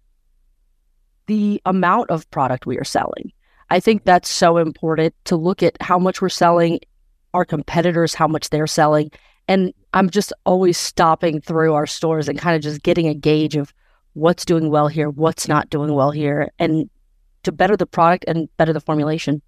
the 1.28 1.62
amount 1.66 2.10
of 2.10 2.30
product 2.32 2.66
we 2.66 2.78
are 2.78 2.84
selling. 2.84 3.32
I 3.70 3.80
think 3.80 4.06
that's 4.06 4.30
so 4.30 4.58
important 4.58 5.14
to 5.26 5.36
look 5.36 5.62
at 5.62 5.76
how 5.82 6.00
much 6.00 6.22
we're 6.22 6.30
selling, 6.30 6.80
our 7.34 7.44
competitors, 7.44 8.14
how 8.14 8.28
much 8.28 8.50
they're 8.50 8.68
selling. 8.68 9.12
And 9.48 9.74
I'm 9.94 10.10
just 10.10 10.32
always 10.46 10.78
stopping 10.78 11.42
through 11.42 11.74
our 11.74 11.88
stores 11.88 12.30
and 12.30 12.40
kind 12.40 12.56
of 12.56 12.62
just 12.62 12.84
getting 12.84 13.08
a 13.08 13.14
gauge 13.14 13.56
of 13.56 13.74
what's 14.14 14.46
doing 14.46 14.70
well 14.70 14.88
here, 14.88 15.10
what's 15.10 15.48
not 15.48 15.70
doing 15.70 15.94
well 15.94 16.12
here, 16.12 16.50
and 16.60 16.90
to 17.44 17.52
better 17.52 17.78
the 17.78 17.86
product 17.86 18.26
and 18.28 18.50
better 18.58 18.74
the 18.74 18.82
formulation. 18.82 19.42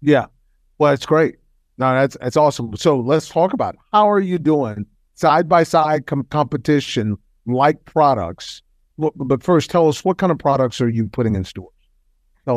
Yeah. 0.00 0.26
Well, 0.78 0.92
it's 0.92 1.06
great. 1.06 1.36
No, 1.80 1.94
that's 1.94 2.16
that's 2.20 2.36
awesome. 2.36 2.76
So 2.76 3.00
let's 3.00 3.28
talk 3.28 3.52
about 3.54 3.74
it. 3.74 3.80
how 3.92 4.08
are 4.08 4.20
you 4.20 4.38
doing 4.38 4.86
side 5.14 5.48
by 5.48 5.62
side 5.62 6.06
competition 6.06 7.16
like 7.46 7.84
products. 7.84 8.62
But 8.98 9.42
first, 9.42 9.70
tell 9.70 9.88
us 9.88 10.04
what 10.04 10.18
kind 10.18 10.30
of 10.30 10.38
products 10.38 10.80
are 10.80 10.88
you 10.88 11.08
putting 11.08 11.34
in 11.34 11.44
stores? 11.44 11.72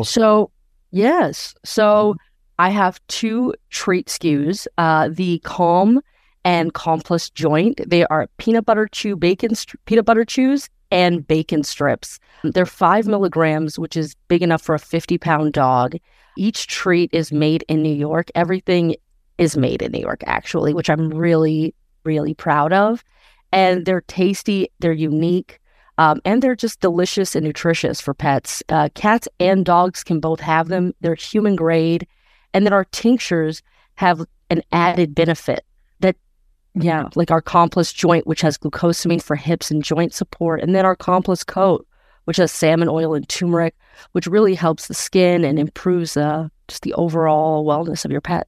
So 0.03 0.51
yes, 0.91 1.55
so 1.63 2.15
I 2.59 2.69
have 2.69 2.99
two 3.07 3.53
treat 3.69 4.07
SKUs: 4.07 4.67
uh, 4.77 5.09
the 5.11 5.39
Calm 5.39 6.01
and 6.43 6.73
Calm 6.73 6.99
Plus 6.99 7.29
Joint. 7.29 7.79
They 7.87 8.05
are 8.05 8.27
peanut 8.37 8.65
butter 8.65 8.87
chew 8.91 9.15
bacon 9.15 9.53
peanut 9.85 10.05
butter 10.05 10.25
chews 10.25 10.69
and 10.91 11.25
bacon 11.25 11.63
strips. 11.63 12.19
They're 12.43 12.65
five 12.65 13.07
milligrams, 13.07 13.79
which 13.79 13.95
is 13.95 14.15
big 14.27 14.41
enough 14.41 14.61
for 14.61 14.75
a 14.75 14.79
50 14.79 15.17
pound 15.17 15.53
dog. 15.53 15.95
Each 16.37 16.67
treat 16.67 17.09
is 17.13 17.31
made 17.31 17.63
in 17.67 17.81
New 17.81 17.93
York. 17.93 18.29
Everything 18.35 18.95
is 19.37 19.57
made 19.57 19.81
in 19.81 19.91
New 19.91 19.99
York, 19.99 20.23
actually, 20.25 20.73
which 20.73 20.89
I'm 20.89 21.09
really, 21.09 21.73
really 22.03 22.33
proud 22.33 22.73
of. 22.73 23.03
And 23.51 23.85
they're 23.85 24.01
tasty, 24.01 24.69
they're 24.79 24.93
unique, 24.93 25.59
um, 25.97 26.21
and 26.25 26.41
they're 26.41 26.55
just 26.55 26.79
delicious 26.79 27.35
and 27.35 27.45
nutritious 27.45 28.01
for 28.01 28.13
pets. 28.13 28.63
Uh, 28.69 28.89
cats 28.95 29.27
and 29.39 29.65
dogs 29.65 30.03
can 30.03 30.19
both 30.19 30.39
have 30.39 30.67
them. 30.67 30.93
They're 31.01 31.15
human 31.15 31.55
grade. 31.55 32.07
And 32.53 32.65
then 32.65 32.73
our 32.73 32.85
tinctures 32.85 33.61
have 33.95 34.25
an 34.49 34.63
added 34.71 35.13
benefit 35.13 35.65
that, 35.99 36.15
yeah, 36.73 37.09
like 37.15 37.31
our 37.31 37.41
Calm 37.41 37.69
Plus 37.69 37.93
joint, 37.93 38.25
which 38.25 38.41
has 38.41 38.57
glucosamine 38.57 39.21
for 39.21 39.35
hips 39.35 39.69
and 39.69 39.83
joint 39.83 40.13
support, 40.13 40.61
and 40.61 40.73
then 40.75 40.85
our 40.85 40.95
Calm 40.95 41.21
Plus 41.21 41.43
coat, 41.43 41.87
which 42.25 42.37
has 42.37 42.51
salmon 42.51 42.89
oil 42.89 43.13
and 43.13 43.27
turmeric, 43.29 43.75
which 44.13 44.27
really 44.27 44.55
helps 44.55 44.87
the 44.87 44.93
skin 44.93 45.43
and 45.43 45.59
improves 45.59 46.17
uh, 46.17 46.47
just 46.67 46.83
the 46.83 46.93
overall 46.93 47.65
wellness 47.65 48.05
of 48.05 48.11
your 48.11 48.21
pet. 48.21 48.47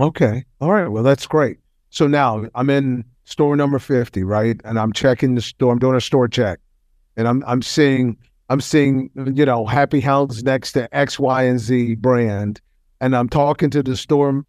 Okay. 0.00 0.44
All 0.60 0.72
right. 0.72 0.88
Well, 0.88 1.02
that's 1.02 1.26
great. 1.26 1.58
So 1.90 2.06
now 2.06 2.46
I'm 2.54 2.70
in 2.70 3.04
store 3.24 3.54
number 3.54 3.78
50, 3.78 4.24
right? 4.24 4.58
And 4.64 4.78
I'm 4.78 4.92
checking 4.92 5.34
the 5.34 5.42
store. 5.42 5.72
I'm 5.72 5.78
doing 5.78 5.96
a 5.96 6.00
store 6.00 6.26
check. 6.26 6.58
And 7.16 7.28
I'm 7.28 7.44
I'm 7.46 7.60
seeing 7.60 8.16
I'm 8.48 8.60
seeing, 8.60 9.10
you 9.14 9.44
know, 9.44 9.66
Happy 9.66 10.00
Hounds 10.00 10.42
next 10.42 10.72
to 10.72 10.92
X, 10.96 11.18
Y, 11.18 11.42
and 11.42 11.60
Z 11.60 11.96
brand. 11.96 12.60
And 13.00 13.14
I'm 13.14 13.28
talking 13.28 13.68
to 13.70 13.82
the 13.82 13.96
store 13.96 14.44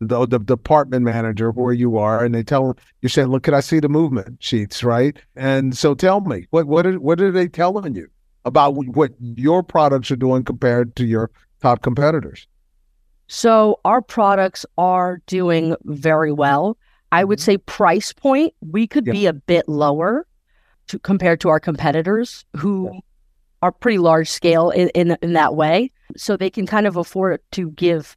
the, 0.00 0.26
the 0.26 0.38
department 0.38 1.04
manager 1.04 1.50
where 1.50 1.72
you 1.72 1.96
are, 1.96 2.22
and 2.24 2.34
they 2.34 2.42
tell 2.42 2.76
you 3.00 3.08
saying, 3.08 3.28
"Look, 3.28 3.44
can 3.44 3.54
I 3.54 3.60
see 3.60 3.80
the 3.80 3.88
movement 3.88 4.42
sheets?" 4.42 4.82
Right? 4.84 5.16
And 5.36 5.76
so, 5.76 5.94
tell 5.94 6.20
me 6.20 6.46
what 6.50 6.66
what 6.66 6.86
are, 6.86 6.98
what 6.98 7.20
are 7.20 7.30
they 7.30 7.48
telling 7.48 7.94
you 7.94 8.08
about 8.44 8.74
what 8.74 9.12
your 9.20 9.62
products 9.62 10.10
are 10.10 10.16
doing 10.16 10.44
compared 10.44 10.96
to 10.96 11.06
your 11.06 11.30
top 11.62 11.82
competitors? 11.82 12.46
So 13.28 13.80
our 13.84 14.00
products 14.00 14.64
are 14.78 15.20
doing 15.26 15.74
very 15.84 16.32
well. 16.32 16.76
I 17.12 17.24
would 17.24 17.38
mm-hmm. 17.38 17.44
say 17.44 17.58
price 17.58 18.12
point 18.12 18.54
we 18.60 18.86
could 18.86 19.04
be 19.04 19.26
a 19.26 19.32
bit 19.32 19.68
lower 19.68 20.26
to 20.88 20.98
compared 20.98 21.40
to 21.40 21.48
our 21.48 21.60
competitors 21.60 22.44
who 22.56 23.00
are 23.62 23.72
pretty 23.72 23.98
large 23.98 24.28
scale 24.28 24.70
in, 24.70 24.88
in 24.90 25.16
in 25.22 25.32
that 25.32 25.54
way. 25.56 25.90
So 26.16 26.36
they 26.36 26.50
can 26.50 26.66
kind 26.66 26.86
of 26.86 26.96
afford 26.96 27.40
to 27.52 27.70
give 27.70 28.16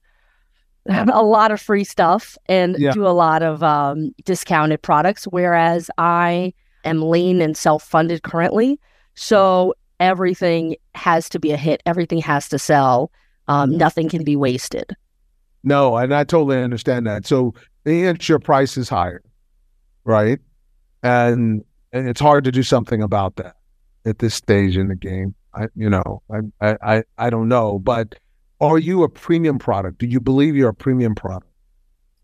a 0.90 1.24
lot 1.24 1.52
of 1.52 1.62
free 1.62 1.84
stuff 1.84 2.38
and 2.48 2.78
yeah. 2.78 2.92
do 2.92 3.06
a 3.06 3.10
lot 3.10 3.44
of 3.44 3.64
um, 3.64 4.12
discounted 4.26 4.82
products, 4.82 5.26
whereas 5.26 5.90
I 5.98 6.54
am 6.84 7.02
lean 7.02 7.42
and 7.42 7.56
self 7.56 7.84
funded 7.84 8.24
currently. 8.24 8.80
So 9.16 9.74
everything 10.00 10.76
has 10.96 11.30
to 11.30 11.40
be 11.40 11.52
a 11.52 11.58
hit, 11.58 11.82
everything 11.86 12.20
has 12.20 12.50
to 12.50 12.60
sell. 12.60 13.12
Um, 13.50 13.76
nothing 13.76 14.08
can 14.08 14.24
be 14.24 14.36
wasted. 14.36 14.96
No, 15.64 15.98
and 15.98 16.14
I 16.14 16.24
totally 16.24 16.62
understand 16.64 17.06
that. 17.08 17.26
So 17.26 17.54
inch 17.84 18.30
your 18.30 18.40
price 18.40 18.78
is 18.78 18.88
higher, 18.88 19.22
right? 20.06 20.40
And 21.04 21.66
and 21.92 22.08
it's 22.08 22.22
hard 22.22 22.44
to 22.46 22.52
do 22.52 22.64
something 22.64 23.02
about 23.02 23.36
that 23.38 23.56
at 24.06 24.20
this 24.20 24.36
stage 24.36 24.78
in 24.78 24.88
the 24.88 24.96
game. 24.96 25.36
I, 25.56 25.66
you 25.76 25.90
know, 25.90 26.22
I, 26.62 26.76
I, 26.82 27.04
I 27.18 27.30
don't 27.32 27.48
know, 27.48 27.80
but 27.80 28.16
are 28.62 28.78
you 28.78 29.02
a 29.02 29.10
premium 29.10 29.58
product? 29.58 29.98
Do 29.98 30.06
you 30.06 30.20
believe 30.20 30.56
you're 30.56 30.70
a 30.70 30.74
premium 30.74 31.16
product? 31.16 31.52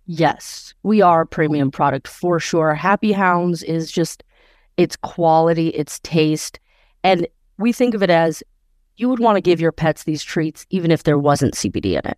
Yes, 0.05 0.75
we 0.83 1.01
are 1.01 1.21
a 1.21 1.25
premium 1.25 1.71
product 1.71 2.07
for 2.07 2.39
sure. 2.39 2.75
Happy 2.75 3.11
Hounds 3.11 3.63
is 3.63 3.91
just 3.91 4.23
its 4.77 4.95
quality, 4.95 5.69
its 5.69 5.99
taste. 6.01 6.59
And 7.03 7.27
we 7.57 7.73
think 7.73 7.95
of 7.95 8.03
it 8.03 8.11
as 8.11 8.43
you 8.97 9.09
would 9.09 9.19
want 9.19 9.37
to 9.37 9.41
give 9.41 9.59
your 9.59 9.71
pets 9.71 10.03
these 10.03 10.23
treats 10.23 10.65
even 10.69 10.91
if 10.91 11.03
there 11.03 11.17
wasn't 11.17 11.53
CBD 11.53 11.93
in 11.93 12.09
it. 12.09 12.17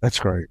That's 0.00 0.18
great. 0.18 0.46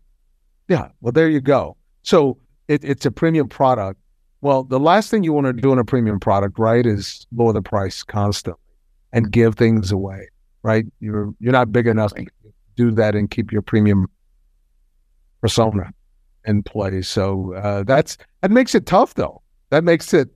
Yeah. 0.68 0.90
Well, 1.02 1.12
there 1.12 1.30
you 1.30 1.42
go. 1.42 1.76
So 2.04 2.38
it, 2.68 2.84
it's 2.84 3.06
a 3.06 3.12
premium 3.12 3.50
product. 3.50 4.00
Well, 4.42 4.64
the 4.64 4.80
last 4.80 5.12
thing 5.12 5.24
you 5.24 5.34
want 5.34 5.48
to 5.48 5.54
do 5.54 5.74
in 5.74 5.80
a 5.80 5.84
premium 5.84 6.20
product, 6.20 6.58
right, 6.58 6.86
is 6.86 7.26
lower 7.36 7.52
the 7.52 7.62
price 7.62 8.04
constantly 8.04 8.62
and 9.12 9.32
give 9.32 9.56
things 9.56 9.92
away, 9.92 10.30
right? 10.64 10.86
You're 11.00 11.34
you're 11.40 11.52
not 11.52 11.74
big 11.74 11.88
enough 11.88 12.14
to 12.14 12.26
do 12.76 12.92
that 12.92 13.16
and 13.16 13.30
keep 13.30 13.52
your 13.52 13.62
premium 13.62 14.08
persona 15.42 15.92
in 16.46 16.64
place. 16.64 17.10
So 17.10 17.54
uh, 17.56 17.84
that's 17.84 18.18
that 18.42 18.52
makes 18.52 18.76
it 18.76 18.86
tough, 18.86 19.16
though. 19.16 19.42
That 19.72 19.84
makes 19.84 20.14
it 20.14 20.30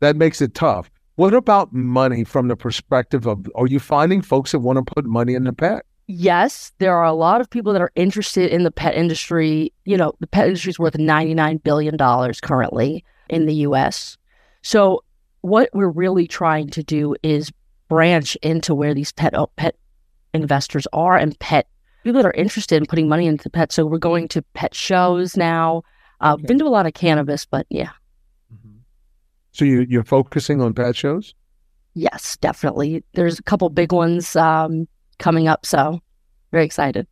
that 0.00 0.16
makes 0.16 0.40
it 0.40 0.54
tough. 0.54 0.90
What 1.16 1.34
about 1.34 1.72
money 1.72 2.24
from 2.24 2.48
the 2.48 2.56
perspective 2.56 3.26
of? 3.26 3.46
Are 3.54 3.66
you 3.66 3.78
finding 3.78 4.22
folks 4.22 4.52
that 4.52 4.60
want 4.60 4.78
to 4.78 4.94
put 4.94 5.04
money 5.04 5.34
in 5.34 5.44
the 5.44 5.52
pet? 5.52 5.84
Yes, 6.06 6.72
there 6.78 6.96
are 6.96 7.04
a 7.04 7.12
lot 7.12 7.40
of 7.40 7.48
people 7.48 7.72
that 7.72 7.82
are 7.82 7.92
interested 7.94 8.50
in 8.50 8.64
the 8.64 8.70
pet 8.70 8.94
industry. 8.94 9.72
You 9.84 9.96
know, 9.96 10.14
the 10.20 10.26
pet 10.26 10.46
industry 10.46 10.70
is 10.70 10.78
worth 10.78 10.94
$99 10.94 11.62
billion 11.62 11.96
currently 12.42 13.04
in 13.28 13.46
the 13.46 13.54
US. 13.66 14.16
So, 14.62 15.04
what 15.42 15.68
we're 15.72 15.88
really 15.88 16.26
trying 16.26 16.70
to 16.70 16.82
do 16.82 17.16
is 17.22 17.52
branch 17.88 18.36
into 18.36 18.74
where 18.74 18.94
these 18.94 19.12
pet 19.12 19.34
pet 19.56 19.76
investors 20.32 20.86
are 20.92 21.16
and 21.16 21.38
pet 21.40 21.66
people 22.02 22.22
that 22.22 22.28
are 22.28 22.32
interested 22.32 22.76
in 22.76 22.86
putting 22.86 23.08
money 23.08 23.26
into 23.26 23.50
pets. 23.50 23.74
So 23.74 23.86
we're 23.86 23.98
going 23.98 24.28
to 24.28 24.42
pet 24.54 24.74
shows 24.74 25.36
now. 25.36 25.82
I've 26.20 26.32
uh, 26.32 26.34
okay. 26.34 26.46
been 26.46 26.58
to 26.58 26.64
a 26.64 26.68
lot 26.68 26.86
of 26.86 26.94
cannabis, 26.94 27.44
but 27.44 27.66
yeah. 27.70 27.90
So 29.52 29.64
you 29.64 29.86
you're 29.88 30.04
focusing 30.04 30.60
on 30.60 30.74
pet 30.74 30.96
shows? 30.96 31.34
Yes, 31.94 32.36
definitely. 32.38 33.04
There's 33.12 33.38
a 33.38 33.42
couple 33.42 33.68
big 33.68 33.92
ones 33.92 34.34
um, 34.34 34.88
coming 35.18 35.46
up, 35.46 35.66
so 35.66 36.00
very 36.50 36.64
excited. 36.64 37.06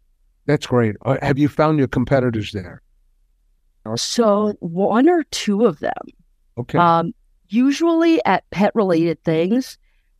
That's 0.47 0.67
great. 0.67 0.97
Uh, 1.05 1.17
have 1.23 1.39
you 1.39 1.49
found 1.49 1.79
your 1.79 1.89
competitors 1.89 2.53
there? 2.53 2.83
So 3.97 4.55
one 4.61 5.09
or 5.09 5.25
two 5.25 5.67
of 5.67 5.81
them. 5.81 5.93
Okay. 6.59 6.79
Um, 6.79 7.13
usually 7.49 8.25
at 8.25 8.49
pet 8.51 8.73
related 8.75 9.23
things, 9.25 9.79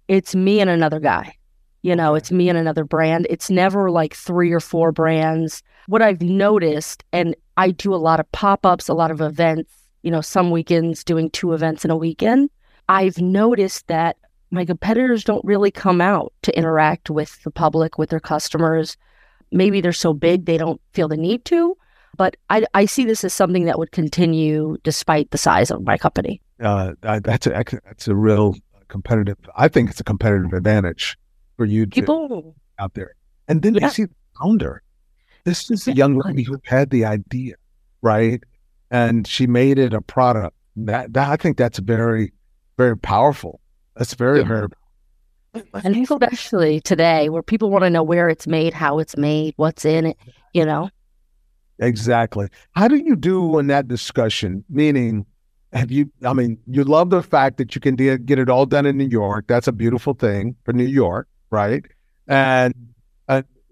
it's 0.09 0.35
me 0.35 0.61
and 0.61 0.71
another 0.71 1.01
guy. 1.01 1.35
You 1.83 1.97
know, 1.97 2.15
it's 2.15 2.31
me 2.31 2.49
and 2.49 2.59
another 2.59 2.85
brand. 2.85 3.27
It's 3.31 3.49
never 3.49 3.91
like 3.91 4.15
three 4.15 4.53
or 4.53 4.61
four 4.61 4.93
brands. 4.93 5.63
What 5.87 6.03
I've 6.03 6.21
noticed, 6.21 7.05
and 7.13 7.35
I 7.57 7.71
do 7.71 7.95
a 7.95 7.97
lot 7.97 8.21
of 8.21 8.31
pop 8.33 8.67
ups, 8.67 8.89
a 8.89 8.95
lot 8.95 9.11
of 9.11 9.21
events, 9.21 9.73
you 10.03 10.11
know, 10.11 10.21
some 10.21 10.51
weekends 10.51 11.05
doing 11.05 11.31
two 11.31 11.53
events 11.53 11.85
in 11.85 11.91
a 11.91 11.97
weekend. 11.97 12.51
I've 12.89 13.19
noticed 13.19 13.87
that 13.87 14.17
my 14.51 14.65
competitors 14.65 15.23
don't 15.25 15.45
really 15.45 15.71
come 15.71 16.01
out 16.01 16.33
to 16.43 16.57
interact 16.59 17.11
with 17.11 17.43
the 17.45 17.51
public, 17.51 17.99
with 17.99 18.11
their 18.11 18.21
customers. 18.21 18.97
Maybe 19.53 19.81
they're 19.81 19.93
so 19.93 20.13
big 20.13 20.45
they 20.47 20.59
don't 20.59 20.81
feel 20.93 21.09
the 21.09 21.17
need 21.17 21.45
to, 21.47 21.77
but 22.17 22.37
I, 22.51 22.65
I 22.75 22.87
see 22.87 23.05
this 23.05 23.25
as 23.25 23.33
something 23.33 23.65
that 23.65 23.79
would 23.79 23.93
continue 23.93 24.77
despite 24.83 25.31
the 25.31 25.39
size 25.39 25.71
of 25.71 25.83
my 25.83 25.97
company. 25.97 26.41
Uh, 26.61 26.95
that's 27.03 27.47
a 27.47 27.51
that's 27.51 28.09
a 28.09 28.15
real 28.15 28.55
competitive. 28.89 29.39
I 29.57 29.69
think 29.69 29.91
it's 29.91 30.01
a 30.01 30.05
competitive 30.05 30.53
advantage 30.53 31.17
for 31.57 31.65
you 31.65 31.87
to 31.87 31.91
People, 31.91 32.55
out 32.79 32.95
there. 32.95 33.15
And 33.49 33.63
then 33.63 33.75
Yeah. 33.75 33.87
you 33.87 33.91
see 33.91 34.05
the 34.05 34.15
founder. 34.41 34.83
This 35.45 35.71
is 35.71 35.89
a 35.89 35.93
young 35.93 36.19
lady 36.19 36.43
who 36.43 36.59
had 36.65 36.91
the 36.91 37.05
idea, 37.05 37.55
right? 38.03 38.43
And 38.91 39.27
she 39.27 39.47
made 39.47 39.79
it 39.79 39.95
a 39.95 40.01
product. 40.01 40.57
That, 40.77 41.13
that 41.15 41.29
I 41.31 41.37
think 41.37 41.57
that's 41.57 41.79
very, 41.79 42.33
very 42.77 42.97
powerful. 42.97 43.61
That's 43.97 44.15
very, 44.15 44.41
Yeah. 44.41 44.49
very. 44.49 44.69
and 45.85 45.97
especially 45.97 46.81
today 46.81 47.29
where 47.29 47.43
people 47.43 47.71
want 47.71 47.83
to 47.85 47.91
know 47.91 48.03
where 48.03 48.29
it's 48.29 48.47
made, 48.47 48.73
how 48.73 48.99
it's 48.99 49.17
made, 49.17 49.55
what's 49.57 49.85
in 49.85 50.07
it, 50.07 50.17
you 50.55 50.65
know? 50.65 50.91
Exactly. 51.81 52.49
How 52.73 52.89
do 52.89 52.97
you 52.97 53.17
do 53.17 53.59
in 53.59 53.67
that 53.69 53.89
discussion? 53.89 54.65
Meaning, 54.69 55.25
have 55.73 55.91
you? 55.91 56.11
I 56.25 56.33
mean, 56.35 56.59
you 56.67 56.85
love 56.85 57.11
the 57.11 57.23
fact 57.23 57.57
that 57.57 57.75
you 57.75 57.81
can 57.81 57.97
de- 57.97 58.19
get 58.19 58.39
it 58.39 58.49
all 58.51 58.67
done 58.67 58.87
in 58.87 58.97
New 58.99 59.09
York. 59.09 59.47
That's 59.49 59.67
a 59.67 59.73
beautiful 59.73 60.15
thing 60.15 60.57
for 60.65 60.73
New 60.73 60.85
York, 60.85 61.27
right? 61.51 61.85
And 62.29 62.75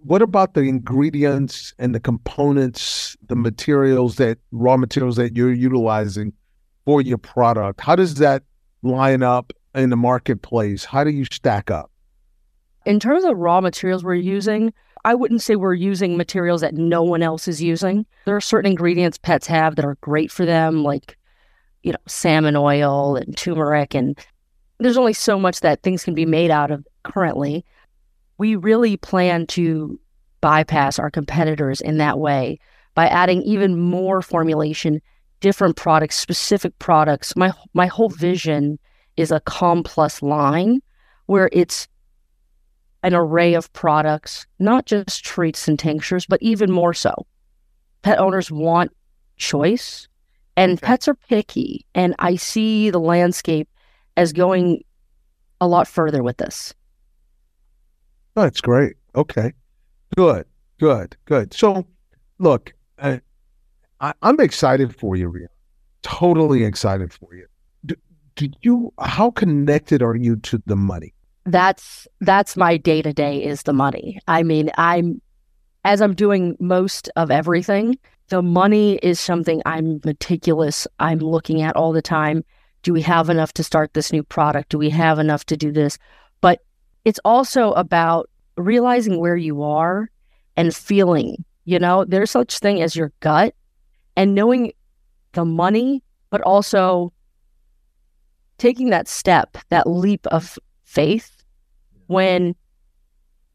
what 0.03 0.23
about 0.23 0.55
the 0.55 0.63
ingredients 0.63 1.75
and 1.79 1.95
the 1.95 2.01
components, 2.01 3.17
the 3.27 3.37
materials 3.37 4.17
that 4.17 4.39
raw 4.53 4.77
materials 4.77 5.17
that 5.17 5.37
you're 5.37 5.53
utilizing 5.53 6.33
for 6.85 7.01
your 7.01 7.19
product? 7.19 7.81
How 7.81 7.97
does 7.97 8.15
that 8.17 8.43
line 8.83 9.23
up 9.23 9.53
in 9.75 9.91
the 9.91 9.97
marketplace? 9.97 10.85
How 10.85 11.05
do 11.05 11.11
you 11.11 11.25
stack 11.25 11.71
up? 11.71 11.91
In 12.87 13.01
terms 13.01 13.25
of 13.25 13.37
raw 13.37 13.61
materials 13.61 14.05
we're 14.05 14.15
using, 14.15 14.73
I 15.05 15.15
wouldn't 15.15 15.43
say 15.43 15.57
we're 15.57 15.75
using 15.75 16.17
materials 16.17 16.61
that 16.61 16.75
no 16.75 17.03
one 17.03 17.23
else 17.23 17.49
is 17.49 17.63
using. 17.63 18.07
There 18.25 18.37
are 18.37 18.41
certain 18.41 18.71
ingredients 18.71 19.19
pets 19.19 19.47
have 19.47 19.77
that 19.77 19.85
are 19.85 19.97
great 20.01 20.31
for 20.31 20.47
them, 20.47 20.83
like, 20.83 21.17
you 21.83 21.93
know, 21.93 21.99
salmon 22.07 22.57
oil 22.57 23.17
and 23.17 23.37
turmeric. 23.37 23.95
And 23.95 24.19
there's 24.79 24.97
only 24.97 25.13
so 25.13 25.39
much 25.39 25.61
that 25.61 25.83
things 25.83 26.05
can 26.05 26.15
be 26.15 26.27
made 26.27 26.51
out 26.51 26.71
of 26.71 26.87
currently. 27.03 27.65
We 28.39 28.57
really 28.57 28.97
plan 28.97 29.47
to 29.49 29.99
bypass 30.41 30.99
our 30.99 31.11
competitors 31.11 31.81
in 31.81 31.99
that 31.99 32.19
way 32.19 32.59
by 32.95 33.09
adding 33.09 33.43
even 33.43 33.79
more 33.79 34.23
formulation, 34.23 35.01
different 35.41 35.77
products, 35.77 36.17
specific 36.17 36.79
products. 36.79 37.37
My 37.37 37.53
my 37.75 37.87
whole 37.87 38.09
vision 38.09 38.79
is 39.17 39.31
a 39.33 39.41
Calm 39.41 39.83
Plus 39.83 40.23
line 40.23 40.81
where 41.27 41.51
it's 41.53 41.89
an 43.03 43.15
array 43.15 43.55
of 43.55 43.73
products, 43.73 44.47
not 44.59 44.87
just 44.87 45.25
treats 45.25 45.69
and 45.69 45.79
tinctures, 45.79 46.27
but 46.27 46.43
even 46.43 46.71
more 46.71 46.95
so. 46.95 47.27
Pet 48.03 48.19
owners 48.19 48.51
want 48.51 48.93
choice, 49.37 50.09
and 50.57 50.73
Okay. 50.73 50.87
pets 50.87 51.09
are 51.09 51.15
picky. 51.15 51.87
And 51.95 52.15
I 52.19 52.37
see 52.37 52.91
the 52.91 52.99
landscape 53.01 53.69
as 54.17 54.33
going 54.33 54.83
a 55.61 55.69
lot 55.69 55.87
further 55.87 56.23
with 56.23 56.39
this. 56.39 56.75
That's 58.39 58.61
great. 58.61 58.95
Okay. 59.17 59.53
Good. 60.17 60.47
Good. 60.79 61.17
Good. 61.25 61.53
So, 61.53 61.85
look, 62.39 62.73
uh, 63.01 63.19
I, 64.01 64.15
I'm 64.23 64.39
excited 64.39 64.95
for 64.95 65.17
you, 65.17 65.27
Ria. 65.27 65.49
Totally 66.03 66.63
excited 66.63 67.13
for 67.13 67.35
you. 67.35 67.47
Do, 67.85 67.97
do 68.37 68.49
you? 68.63 68.93
How 69.01 69.33
connected 69.33 70.03
are 70.03 70.15
you 70.15 70.37
to 70.37 70.63
the 70.67 70.77
money? 70.77 71.15
That's 71.47 72.07
that's 72.21 72.57
my 72.57 72.77
day 72.77 73.03
to 73.03 73.13
day 73.13 73.43
is 73.43 73.65
the 73.65 73.73
money. 73.73 74.21
I 74.29 74.45
mean, 74.45 74.71
I'm 74.77 75.21
as 75.85 76.01
I'm 76.01 76.15
doing 76.15 76.57
most 76.61 77.11
of 77.17 77.33
everything, 77.33 77.99
the 78.29 78.43
money 78.43 79.01
is 79.03 79.19
something 79.19 79.63
I'm 79.67 80.01
meticulous. 80.05 80.87
I'm 81.01 81.19
looking 81.19 81.63
at 81.63 81.75
all 81.75 81.93
the 81.93 82.03
time. 82.03 82.45
Do 82.85 82.93
we 82.93 83.03
have 83.03 83.31
enough 83.31 83.53
to 83.55 83.65
start 83.65 83.95
this 83.95 84.13
new 84.13 84.23
product? 84.23 84.69
Do 84.69 84.79
we 84.79 84.91
have 84.91 85.19
enough 85.19 85.45
to 85.47 85.57
do 85.57 85.73
this? 85.73 85.99
It's 87.09 87.21
also 87.25 87.73
about 87.73 88.29
realizing 88.59 89.19
where 89.19 89.35
you 89.35 89.63
are 89.63 90.11
and 90.59 90.77
feeling, 90.77 91.43
you 91.65 91.79
know, 91.79 92.05
there's 92.05 92.31
such 92.31 92.59
thing 92.59 92.83
as 92.83 92.95
your 92.95 93.15
gut 93.21 93.55
and 94.15 94.35
knowing 94.35 94.73
the 95.33 95.47
money, 95.47 96.03
but 96.29 96.43
also 96.43 97.11
taking 98.59 98.91
that 98.91 99.09
step, 99.09 99.57
that 99.71 99.87
leap 99.87 100.27
of 100.27 100.59
faith 100.85 101.43
when 102.09 102.55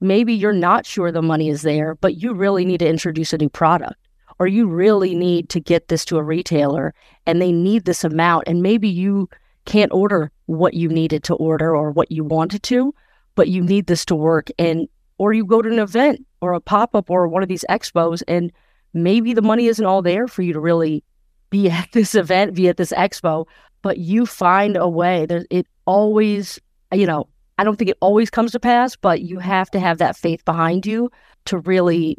maybe 0.02 0.34
you're 0.34 0.52
not 0.52 0.88
sure 0.88 1.12
the 1.12 1.22
money 1.22 1.48
is 1.48 1.62
there, 1.62 1.94
but 1.94 2.16
you 2.16 2.34
really 2.34 2.66
need 2.66 2.80
to 2.80 2.90
introduce 2.90 3.34
a 3.34 3.38
new 3.38 3.50
product 3.50 4.08
or 4.40 4.48
you 4.48 4.66
really 4.66 5.14
need 5.14 5.50
to 5.50 5.60
get 5.60 5.90
this 5.90 6.06
to 6.06 6.18
a 6.18 6.24
retailer 6.24 6.92
and 7.28 7.40
they 7.40 7.52
need 7.52 7.86
this 7.86 8.04
amount. 8.04 8.48
And 8.48 8.64
maybe 8.64 8.90
you 8.90 9.30
can't 9.66 9.94
order 9.94 10.32
what 10.48 10.74
you 10.74 10.90
needed 10.90 11.24
to 11.26 11.36
order 11.36 11.76
or 11.76 11.92
what 11.92 12.12
you 12.12 12.24
wanted 12.24 12.64
to, 12.64 12.96
but 13.36 13.48
you 13.48 13.62
need 13.62 13.88
this 13.88 14.06
to 14.06 14.16
work. 14.16 14.50
And, 14.58 14.88
or 15.18 15.34
you 15.34 15.46
go 15.46 15.62
to 15.62 15.70
an 15.70 15.80
event 15.80 16.26
or 16.42 16.54
a 16.54 16.62
pop 16.62 16.96
up 16.96 17.10
or 17.10 17.28
one 17.28 17.44
of 17.44 17.50
these 17.50 17.66
expos 17.70 18.24
and 18.28 18.52
maybe 18.94 19.34
the 19.34 19.42
money 19.42 19.68
isn't 19.68 19.86
all 19.86 20.02
there 20.02 20.28
for 20.28 20.42
you 20.42 20.54
to 20.54 20.60
really 20.60 21.04
be 21.50 21.70
at 21.70 21.90
this 21.94 22.16
event, 22.16 22.56
be 22.56 22.68
at 22.68 22.78
this 22.78 22.92
expo, 22.94 23.46
but 23.82 23.98
you 23.98 24.26
find 24.26 24.78
a 24.78 24.88
way. 24.88 25.26
There, 25.26 25.46
it 25.50 25.68
always, 25.86 26.60
you 26.92 27.06
know, 27.06 27.28
I 27.58 27.64
don't 27.64 27.78
think 27.78 27.92
it 27.92 27.98
always 28.02 28.30
comes 28.30 28.52
to 28.54 28.60
pass, 28.60 28.96
but 28.96 29.22
you 29.22 29.40
have 29.40 29.70
to 29.72 29.80
have 29.80 30.00
that 30.00 30.18
faith 30.18 30.44
behind 30.46 30.86
you 30.86 31.12
to 31.46 31.60
really 31.60 32.18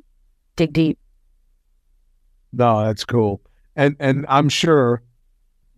dig 0.56 0.72
deep. 0.72 0.98
No, 2.52 2.84
that's 2.84 3.04
cool. 3.04 3.40
And 3.74 3.96
and 3.98 4.24
I'm 4.28 4.48
sure 4.48 5.02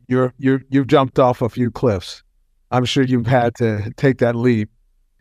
you're 0.08 0.34
you're 0.38 0.60
you've 0.68 0.88
jumped 0.88 1.18
off 1.18 1.40
a 1.40 1.48
few 1.48 1.70
cliffs. 1.70 2.22
I'm 2.70 2.84
sure 2.84 3.02
you've 3.02 3.26
had 3.26 3.54
to 3.56 3.92
take 3.96 4.18
that 4.18 4.34
leap 4.34 4.68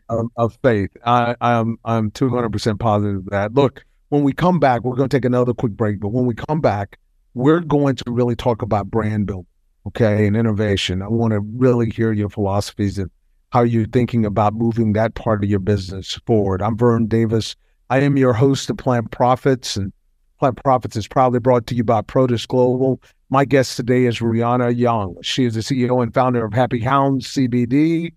of, 0.08 0.26
of 0.36 0.58
faith. 0.62 0.90
I, 1.04 1.36
I'm 1.40 1.78
I'm 1.84 2.10
200 2.10 2.50
percent 2.50 2.80
positive 2.80 3.18
of 3.18 3.30
that. 3.30 3.54
Look, 3.54 3.84
when 4.08 4.22
we 4.22 4.32
come 4.32 4.58
back, 4.58 4.82
we're 4.84 4.96
going 4.96 5.08
to 5.08 5.16
take 5.16 5.24
another 5.24 5.54
quick 5.54 5.72
break. 5.72 6.00
But 6.00 6.08
when 6.08 6.26
we 6.26 6.34
come 6.34 6.60
back, 6.60 6.98
we're 7.34 7.60
going 7.60 7.96
to 7.96 8.04
really 8.08 8.36
talk 8.36 8.62
about 8.62 8.90
brand 8.90 9.26
building, 9.26 9.46
okay, 9.86 10.26
and 10.26 10.36
innovation. 10.36 11.02
I 11.02 11.08
want 11.08 11.32
to 11.32 11.40
really 11.40 11.90
hear 11.90 12.12
your 12.12 12.30
philosophies 12.30 12.98
and 12.98 13.10
how 13.50 13.62
you're 13.62 13.86
thinking 13.86 14.24
about 14.24 14.54
moving 14.54 14.92
that 14.94 15.14
part 15.14 15.42
of 15.42 15.50
your 15.50 15.60
business 15.60 16.18
forward. 16.26 16.62
I'm 16.62 16.76
Vern 16.76 17.06
Davis. 17.06 17.56
I 17.90 18.00
am 18.00 18.16
your 18.16 18.32
host 18.32 18.68
of 18.70 18.76
Plant 18.76 19.12
Profits, 19.12 19.76
and 19.76 19.92
Plant 20.40 20.62
Profits 20.64 20.96
is 20.96 21.06
proudly 21.06 21.38
brought 21.38 21.66
to 21.68 21.74
you 21.74 21.84
by 21.84 22.02
Protis 22.02 22.46
Global. 22.46 23.00
My 23.30 23.44
guest 23.44 23.76
today 23.76 24.06
is 24.06 24.18
Rianna 24.18 24.76
Young. 24.76 25.16
She 25.22 25.44
is 25.44 25.54
the 25.54 25.60
CEO 25.60 26.02
and 26.02 26.12
founder 26.12 26.44
of 26.44 26.52
Happy 26.52 26.80
Hounds 26.80 27.28
CBD. 27.28 28.12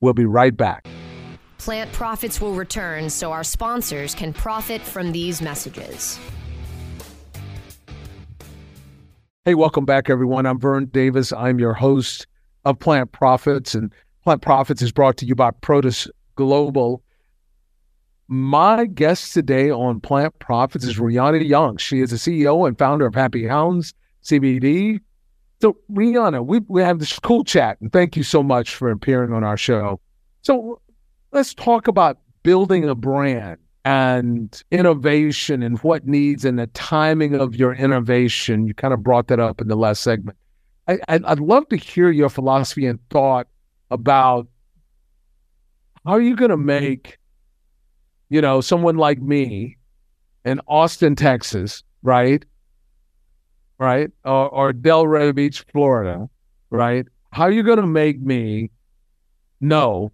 We'll 0.00 0.14
be 0.14 0.24
right 0.24 0.56
back. 0.56 0.86
Plant 1.58 1.92
profits 1.92 2.40
will 2.40 2.54
return 2.54 3.10
so 3.10 3.32
our 3.32 3.42
sponsors 3.42 4.14
can 4.14 4.32
profit 4.32 4.80
from 4.80 5.10
these 5.10 5.42
messages. 5.42 6.18
Hey, 9.44 9.54
welcome 9.54 9.84
back, 9.84 10.08
everyone. 10.08 10.46
I'm 10.46 10.60
Vern 10.60 10.86
Davis. 10.86 11.32
I'm 11.32 11.58
your 11.58 11.74
host 11.74 12.28
of 12.64 12.78
Plant 12.78 13.10
Profits, 13.10 13.74
and 13.74 13.92
Plant 14.22 14.40
Profits 14.40 14.82
is 14.82 14.92
brought 14.92 15.16
to 15.16 15.26
you 15.26 15.34
by 15.34 15.50
Protis 15.50 16.08
Global. 16.36 17.02
My 18.28 18.84
guest 18.84 19.32
today 19.32 19.70
on 19.70 20.00
Plant 20.00 20.38
Profits 20.38 20.84
is 20.84 20.98
Rianna 20.98 21.46
Young. 21.46 21.76
She 21.76 22.00
is 22.00 22.10
the 22.10 22.16
CEO 22.16 22.68
and 22.68 22.78
founder 22.78 23.06
of 23.06 23.14
Happy 23.14 23.46
Hounds 23.46 23.94
CBD. 24.22 25.00
So, 25.60 25.76
Rianna, 25.90 26.46
we, 26.46 26.60
we 26.68 26.82
have 26.82 27.00
this 27.00 27.18
cool 27.18 27.42
chat, 27.42 27.80
and 27.80 27.92
thank 27.92 28.16
you 28.16 28.22
so 28.22 28.44
much 28.44 28.76
for 28.76 28.90
appearing 28.90 29.32
on 29.32 29.42
our 29.42 29.56
show. 29.56 30.00
So, 30.42 30.80
let's 31.32 31.54
talk 31.54 31.88
about 31.88 32.18
building 32.42 32.88
a 32.88 32.94
brand 32.94 33.58
and 33.84 34.62
innovation 34.70 35.62
and 35.62 35.78
what 35.78 36.06
needs 36.06 36.44
and 36.44 36.58
the 36.58 36.66
timing 36.68 37.34
of 37.34 37.56
your 37.56 37.74
innovation. 37.74 38.66
You 38.66 38.74
kind 38.74 38.94
of 38.94 39.02
brought 39.02 39.28
that 39.28 39.40
up 39.40 39.60
in 39.60 39.68
the 39.68 39.76
last 39.76 40.02
segment. 40.02 40.36
I, 40.86 40.98
I'd, 41.08 41.24
I'd 41.24 41.40
love 41.40 41.68
to 41.68 41.76
hear 41.76 42.10
your 42.10 42.28
philosophy 42.28 42.86
and 42.86 42.98
thought 43.10 43.46
about 43.90 44.46
how 46.04 46.12
are 46.12 46.20
you 46.20 46.36
going 46.36 46.50
to 46.50 46.56
make, 46.56 47.18
you 48.28 48.40
know, 48.40 48.60
someone 48.60 48.96
like 48.96 49.20
me 49.20 49.76
in 50.44 50.60
Austin, 50.66 51.16
Texas, 51.16 51.82
right? 52.02 52.44
Right? 53.78 54.10
Or, 54.24 54.48
or 54.48 54.72
Delray 54.72 55.34
Beach, 55.34 55.64
Florida, 55.72 56.28
right? 56.70 57.06
How 57.32 57.44
are 57.44 57.50
you 57.50 57.62
going 57.62 57.80
to 57.80 57.86
make 57.86 58.20
me 58.20 58.70
know 59.60 60.12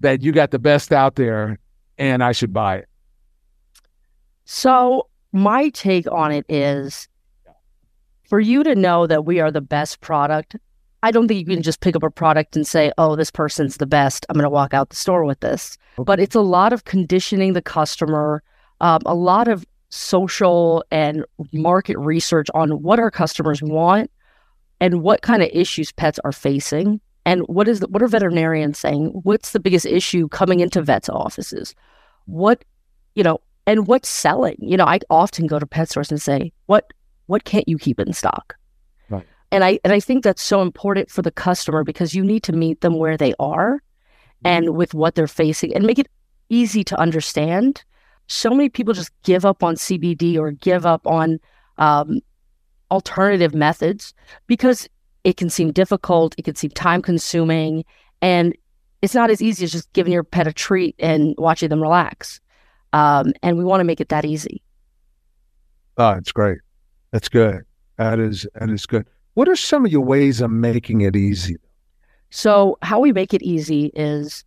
that 0.00 0.22
you 0.22 0.32
got 0.32 0.50
the 0.50 0.58
best 0.58 0.92
out 0.92 1.16
there 1.16 1.58
and 1.98 2.22
I 2.22 2.32
should 2.32 2.52
buy 2.52 2.78
it? 2.78 2.88
So, 4.44 5.08
my 5.32 5.70
take 5.70 6.10
on 6.10 6.32
it 6.32 6.46
is 6.48 7.08
for 8.28 8.40
you 8.40 8.62
to 8.64 8.74
know 8.74 9.06
that 9.06 9.24
we 9.24 9.40
are 9.40 9.50
the 9.50 9.60
best 9.60 10.00
product. 10.00 10.56
I 11.02 11.10
don't 11.10 11.28
think 11.28 11.40
you 11.40 11.54
can 11.54 11.62
just 11.62 11.80
pick 11.80 11.94
up 11.94 12.02
a 12.02 12.10
product 12.10 12.56
and 12.56 12.66
say, 12.66 12.92
oh, 12.98 13.16
this 13.16 13.30
person's 13.30 13.76
the 13.76 13.86
best. 13.86 14.26
I'm 14.28 14.34
going 14.34 14.44
to 14.44 14.50
walk 14.50 14.72
out 14.72 14.90
the 14.90 14.96
store 14.96 15.24
with 15.24 15.40
this. 15.40 15.76
Okay. 15.98 16.04
But 16.04 16.20
it's 16.20 16.34
a 16.34 16.40
lot 16.40 16.72
of 16.72 16.84
conditioning 16.84 17.52
the 17.52 17.62
customer, 17.62 18.42
um, 18.80 19.00
a 19.06 19.14
lot 19.14 19.48
of 19.48 19.64
social 19.90 20.84
and 20.90 21.24
market 21.52 21.98
research 21.98 22.48
on 22.54 22.82
what 22.82 22.98
our 22.98 23.10
customers 23.10 23.62
want 23.62 24.10
and 24.80 25.02
what 25.02 25.22
kind 25.22 25.42
of 25.42 25.50
issues 25.52 25.92
pets 25.92 26.18
are 26.24 26.32
facing 26.32 27.00
and 27.26 27.42
what 27.48 27.66
is 27.66 27.80
the, 27.80 27.88
what 27.88 28.02
are 28.02 28.08
veterinarians 28.08 28.78
saying? 28.78 29.06
What's 29.24 29.50
the 29.50 29.58
biggest 29.60 29.84
issue 29.84 30.28
coming 30.28 30.60
into 30.60 30.80
vets 30.80 31.08
offices? 31.08 31.74
What 32.26 32.64
you 33.16 33.24
know 33.24 33.40
and 33.66 33.88
what's 33.88 34.08
selling? 34.08 34.56
You 34.60 34.76
know 34.76 34.86
i 34.86 35.00
often 35.10 35.48
go 35.48 35.58
to 35.58 35.66
pet 35.66 35.90
stores 35.90 36.10
and 36.10 36.22
say 36.22 36.52
what 36.66 36.92
what 37.26 37.44
can't 37.44 37.68
you 37.68 37.78
keep 37.78 37.98
in 37.98 38.12
stock? 38.12 38.56
Right. 39.10 39.26
And 39.50 39.64
i 39.64 39.80
and 39.84 39.92
i 39.92 40.00
think 40.00 40.22
that's 40.22 40.42
so 40.42 40.62
important 40.62 41.10
for 41.10 41.20
the 41.20 41.32
customer 41.32 41.82
because 41.82 42.14
you 42.14 42.24
need 42.24 42.44
to 42.44 42.52
meet 42.52 42.80
them 42.80 42.96
where 42.96 43.16
they 43.16 43.34
are 43.40 43.74
mm-hmm. 43.74 44.46
and 44.46 44.76
with 44.76 44.94
what 44.94 45.16
they're 45.16 45.26
facing 45.26 45.74
and 45.74 45.84
make 45.84 45.98
it 45.98 46.08
easy 46.48 46.84
to 46.84 46.98
understand. 46.98 47.84
So 48.28 48.50
many 48.50 48.68
people 48.68 48.94
just 48.94 49.10
give 49.24 49.44
up 49.44 49.64
on 49.64 49.74
cbd 49.74 50.38
or 50.38 50.52
give 50.52 50.86
up 50.86 51.06
on 51.06 51.40
um, 51.78 52.20
alternative 52.90 53.54
methods 53.54 54.14
because 54.46 54.88
it 55.26 55.36
can 55.36 55.50
seem 55.50 55.72
difficult, 55.72 56.36
it 56.38 56.44
can 56.44 56.54
seem 56.54 56.70
time 56.70 57.02
consuming, 57.02 57.84
and 58.22 58.56
it's 59.02 59.12
not 59.12 59.28
as 59.28 59.42
easy 59.42 59.64
as 59.64 59.72
just 59.72 59.92
giving 59.92 60.12
your 60.12 60.22
pet 60.22 60.46
a 60.46 60.52
treat 60.52 60.94
and 61.00 61.34
watching 61.36 61.68
them 61.68 61.82
relax. 61.82 62.40
Um, 62.92 63.32
and 63.42 63.58
we 63.58 63.64
want 63.64 63.80
to 63.80 63.84
make 63.84 64.00
it 64.00 64.08
that 64.10 64.24
easy. 64.24 64.62
Oh, 65.96 66.10
it's 66.10 66.30
great. 66.30 66.58
That's 67.10 67.28
good. 67.28 67.62
That 67.98 68.20
is 68.20 68.46
that 68.54 68.70
is 68.70 68.86
good. 68.86 69.04
What 69.34 69.48
are 69.48 69.56
some 69.56 69.84
of 69.84 69.90
your 69.90 70.02
ways 70.02 70.40
of 70.40 70.52
making 70.52 71.00
it 71.00 71.16
easy? 71.16 71.56
So, 72.30 72.78
how 72.82 73.00
we 73.00 73.12
make 73.12 73.34
it 73.34 73.42
easy 73.42 73.90
is 73.96 74.44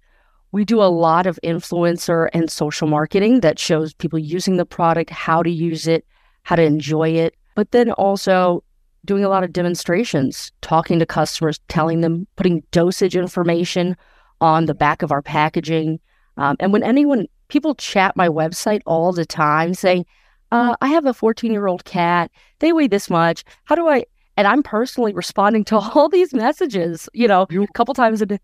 we 0.54 0.64
do 0.64 0.82
a 0.82 0.86
lot 0.86 1.28
of 1.28 1.38
influencer 1.44 2.30
and 2.34 2.50
social 2.50 2.88
marketing 2.88 3.42
that 3.42 3.60
shows 3.60 3.94
people 3.94 4.18
using 4.18 4.56
the 4.56 4.66
product, 4.66 5.10
how 5.10 5.44
to 5.44 5.52
use 5.52 5.88
it, 5.88 6.06
how 6.44 6.56
to 6.56 6.64
enjoy 6.64 7.10
it, 7.10 7.36
but 7.54 7.72
then 7.72 7.92
also 7.92 8.64
doing 9.06 9.24
a 9.24 9.30
lot 9.30 9.44
of 9.44 9.54
demonstrations, 9.54 10.52
talking 10.62 11.00
to 11.00 11.06
customers, 11.06 11.60
telling 11.68 12.02
them, 12.02 12.28
putting 12.36 12.64
dosage 12.72 13.16
information 13.16 13.96
on 14.42 14.66
the 14.66 14.76
back 14.76 15.02
of 15.02 15.12
our 15.12 15.22
packaging. 15.22 16.00
Um, 16.38 16.56
and 16.60 16.72
when 16.72 16.84
anyone, 16.84 17.28
people 17.48 17.76
chat 17.76 18.16
my 18.16 18.28
website 18.28 18.82
all 18.86 19.12
the 19.12 19.26
time 19.26 19.74
saying, 19.74 20.06
uh, 20.52 20.76
I 20.82 20.88
have 20.88 21.06
a 21.06 21.14
14 21.14 21.52
year 21.52 21.68
old 21.68 21.86
cat. 21.86 22.32
They 22.60 22.74
weigh 22.74 22.88
this 22.88 23.10
much. 23.10 23.44
How 23.66 23.76
do 23.76 23.88
I? 23.88 24.06
And 24.38 24.48
I'm 24.48 24.64
personally 24.64 25.14
responding 25.14 25.66
to 25.66 25.78
all 25.78 26.10
these 26.10 26.34
messages, 26.34 27.10
you 27.14 27.28
know, 27.28 27.46
you, 27.50 27.64
a 27.64 27.68
couple 27.74 27.94
times 27.94 28.22
a 28.22 28.26
day. 28.26 28.40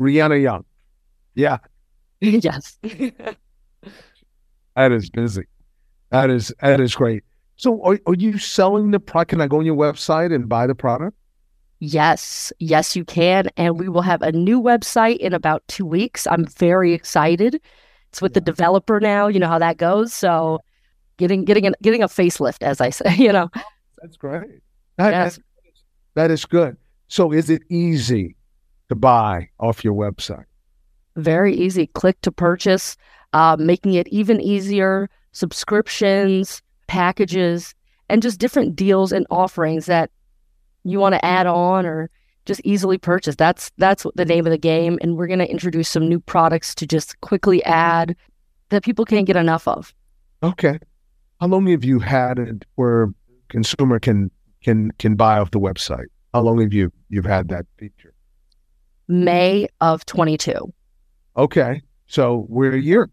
Rianna 0.00 0.40
Young. 0.40 0.64
Yeah. 1.34 1.58
yes. 2.20 2.78
that 2.82 3.36
is 4.92 5.10
busy. 5.10 5.44
That 6.10 6.30
is 6.30 6.52
that 6.60 6.80
is 6.80 6.94
great. 6.94 7.24
So 7.56 7.82
are, 7.82 7.98
are 8.06 8.14
you 8.14 8.38
selling 8.38 8.90
the 8.90 9.00
product? 9.00 9.30
Can 9.30 9.40
I 9.40 9.46
go 9.46 9.58
on 9.58 9.66
your 9.66 9.76
website 9.76 10.34
and 10.34 10.48
buy 10.48 10.66
the 10.66 10.74
product? 10.74 11.16
Yes, 11.78 12.52
yes, 12.58 12.96
you 12.96 13.04
can. 13.04 13.50
And 13.56 13.78
we 13.78 13.88
will 13.88 14.02
have 14.02 14.22
a 14.22 14.32
new 14.32 14.60
website 14.60 15.18
in 15.18 15.34
about 15.34 15.66
two 15.68 15.84
weeks. 15.84 16.26
I'm 16.26 16.46
very 16.46 16.92
excited. 16.92 17.60
It's 18.10 18.22
with 18.22 18.32
yeah. 18.32 18.40
the 18.40 18.40
developer 18.42 19.00
now. 19.00 19.26
You 19.26 19.40
know 19.40 19.48
how 19.48 19.58
that 19.58 19.76
goes. 19.76 20.14
So 20.14 20.60
getting 21.18 21.44
getting 21.44 21.66
an, 21.66 21.74
getting 21.82 22.02
a 22.02 22.08
facelift, 22.08 22.62
as 22.62 22.80
I 22.80 22.90
say, 22.90 23.14
you 23.16 23.32
know. 23.32 23.50
That's 24.00 24.16
great. 24.16 24.60
That, 24.96 25.10
yes. 25.10 25.38
that 26.14 26.30
is 26.30 26.44
good. 26.44 26.76
So 27.08 27.32
is 27.32 27.50
it 27.50 27.62
easy 27.70 28.36
to 28.88 28.94
buy 28.94 29.48
off 29.58 29.84
your 29.84 29.94
website? 29.94 30.44
Very 31.16 31.54
easy. 31.54 31.86
Click 31.88 32.20
to 32.22 32.32
purchase, 32.32 32.96
uh, 33.32 33.56
making 33.58 33.94
it 33.94 34.08
even 34.08 34.40
easier. 34.40 35.08
Subscriptions, 35.32 36.62
packages 36.86 37.74
and 38.08 38.22
just 38.22 38.38
different 38.38 38.76
deals 38.76 39.12
and 39.12 39.26
offerings 39.30 39.86
that 39.86 40.10
you 40.84 40.98
want 40.98 41.14
to 41.14 41.24
add 41.24 41.46
on 41.46 41.84
or 41.84 42.10
just 42.44 42.60
easily 42.64 42.96
purchase. 42.96 43.34
That's 43.36 43.70
that's 43.76 44.06
the 44.14 44.24
name 44.24 44.46
of 44.46 44.52
the 44.52 44.58
game. 44.58 44.98
And 45.02 45.16
we're 45.16 45.26
going 45.26 45.40
to 45.40 45.50
introduce 45.50 45.88
some 45.88 46.08
new 46.08 46.20
products 46.20 46.74
to 46.76 46.86
just 46.86 47.20
quickly 47.20 47.62
add 47.64 48.16
that 48.70 48.84
people 48.84 49.04
can't 49.04 49.26
get 49.26 49.36
enough 49.36 49.66
of. 49.68 49.92
Okay. 50.42 50.78
How 51.40 51.48
long 51.48 51.66
have 51.66 51.84
you 51.84 51.98
had 51.98 52.38
it 52.38 52.64
where 52.76 53.08
consumer 53.48 53.98
can 53.98 54.30
can 54.62 54.92
can 54.98 55.16
buy 55.16 55.38
off 55.38 55.50
the 55.50 55.60
website? 55.60 56.06
How 56.32 56.40
long 56.40 56.60
have 56.60 56.72
you 56.72 56.92
you've 57.08 57.26
had 57.26 57.48
that 57.48 57.66
feature? 57.78 58.14
May 59.08 59.68
of 59.80 60.04
22. 60.06 60.72
Okay. 61.36 61.82
So 62.06 62.46
we're 62.48 62.74
a 62.74 62.80
year. 62.80 63.10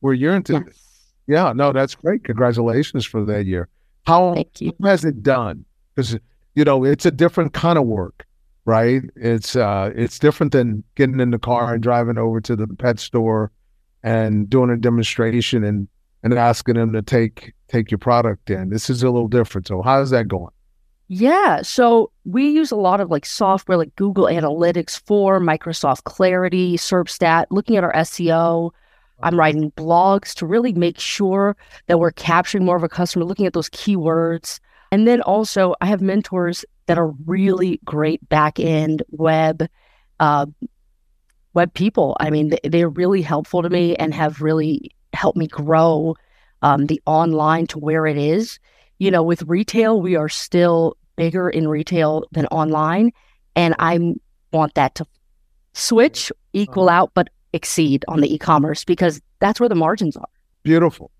We're 0.00 0.14
a 0.14 0.16
year 0.16 0.34
into 0.34 0.64
yes. 0.66 0.91
Yeah, 1.26 1.52
no, 1.52 1.72
that's 1.72 1.94
great. 1.94 2.24
Congratulations 2.24 3.04
for 3.04 3.24
that 3.24 3.46
year. 3.46 3.68
How, 4.06 4.34
how 4.34 4.88
has 4.88 5.04
it 5.04 5.22
done? 5.22 5.64
Because 5.94 6.18
you 6.54 6.64
know 6.64 6.84
it's 6.84 7.06
a 7.06 7.10
different 7.10 7.52
kind 7.52 7.78
of 7.78 7.84
work, 7.86 8.26
right? 8.64 9.02
It's 9.16 9.54
uh, 9.54 9.92
it's 9.94 10.18
different 10.18 10.52
than 10.52 10.82
getting 10.96 11.20
in 11.20 11.30
the 11.30 11.38
car 11.38 11.74
and 11.74 11.82
driving 11.82 12.18
over 12.18 12.40
to 12.40 12.56
the 12.56 12.66
pet 12.66 12.98
store 12.98 13.52
and 14.02 14.50
doing 14.50 14.70
a 14.70 14.76
demonstration 14.76 15.62
and 15.64 15.88
and 16.22 16.34
asking 16.34 16.74
them 16.74 16.92
to 16.92 17.02
take 17.02 17.52
take 17.68 17.90
your 17.90 17.98
product 17.98 18.50
in. 18.50 18.70
This 18.70 18.90
is 18.90 19.02
a 19.02 19.10
little 19.10 19.28
different. 19.28 19.68
So 19.68 19.82
how's 19.82 20.10
that 20.10 20.28
going? 20.28 20.52
Yeah, 21.08 21.60
so 21.62 22.10
we 22.24 22.48
use 22.48 22.70
a 22.70 22.76
lot 22.76 23.00
of 23.00 23.10
like 23.10 23.26
software 23.26 23.76
like 23.76 23.94
Google 23.96 24.24
Analytics 24.24 24.98
for 25.04 25.40
Microsoft 25.40 26.04
Clarity, 26.04 26.76
SERPstat, 26.78 27.46
looking 27.50 27.76
at 27.76 27.84
our 27.84 27.92
SEO, 27.92 28.70
I'm 29.22 29.38
writing 29.38 29.70
blogs 29.72 30.34
to 30.34 30.46
really 30.46 30.72
make 30.72 30.98
sure 30.98 31.56
that 31.86 31.98
we're 31.98 32.12
capturing 32.12 32.64
more 32.64 32.76
of 32.76 32.82
a 32.82 32.88
customer, 32.88 33.24
looking 33.24 33.46
at 33.46 33.52
those 33.52 33.70
keywords. 33.70 34.60
And 34.90 35.06
then 35.08 35.20
also, 35.22 35.74
I 35.80 35.86
have 35.86 36.00
mentors 36.00 36.64
that 36.86 36.98
are 36.98 37.08
really 37.26 37.80
great 37.84 38.26
back 38.28 38.60
end 38.60 39.02
web 39.10 39.68
uh, 40.20 40.46
web 41.54 41.72
people. 41.74 42.16
I 42.20 42.30
mean, 42.30 42.54
they're 42.64 42.88
really 42.88 43.22
helpful 43.22 43.62
to 43.62 43.70
me 43.70 43.96
and 43.96 44.14
have 44.14 44.40
really 44.40 44.90
helped 45.12 45.36
me 45.36 45.46
grow 45.46 46.16
um, 46.62 46.86
the 46.86 47.00
online 47.06 47.66
to 47.68 47.78
where 47.78 48.06
it 48.06 48.16
is. 48.16 48.58
You 48.98 49.10
know, 49.10 49.22
with 49.22 49.42
retail, 49.42 50.00
we 50.00 50.16
are 50.16 50.28
still 50.28 50.96
bigger 51.16 51.50
in 51.50 51.68
retail 51.68 52.24
than 52.32 52.46
online, 52.46 53.12
and 53.56 53.74
I 53.78 54.14
want 54.52 54.74
that 54.74 54.94
to 54.96 55.06
switch, 55.72 56.30
equal 56.52 56.88
out, 56.88 57.10
but 57.14 57.28
exceed 57.52 58.04
on 58.08 58.20
the 58.20 58.32
e-commerce 58.32 58.84
because 58.84 59.20
that's 59.40 59.60
where 59.60 59.68
the 59.68 59.74
margins 59.74 60.16
are. 60.16 60.28
Beautiful. 60.62 61.10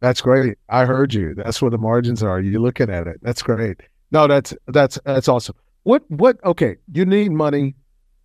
That's 0.00 0.20
great. 0.20 0.58
I 0.68 0.84
heard 0.84 1.12
you. 1.12 1.34
That's 1.34 1.60
where 1.60 1.70
the 1.70 1.78
margins 1.78 2.22
are. 2.22 2.40
You're 2.40 2.60
looking 2.60 2.90
at 2.90 3.06
it. 3.06 3.18
That's 3.22 3.42
great. 3.42 3.80
No, 4.10 4.26
that's 4.26 4.54
that's 4.66 4.98
that's 5.04 5.28
awesome. 5.28 5.56
What 5.84 6.02
what 6.10 6.42
okay, 6.44 6.76
you 6.92 7.04
need 7.04 7.32
money. 7.32 7.74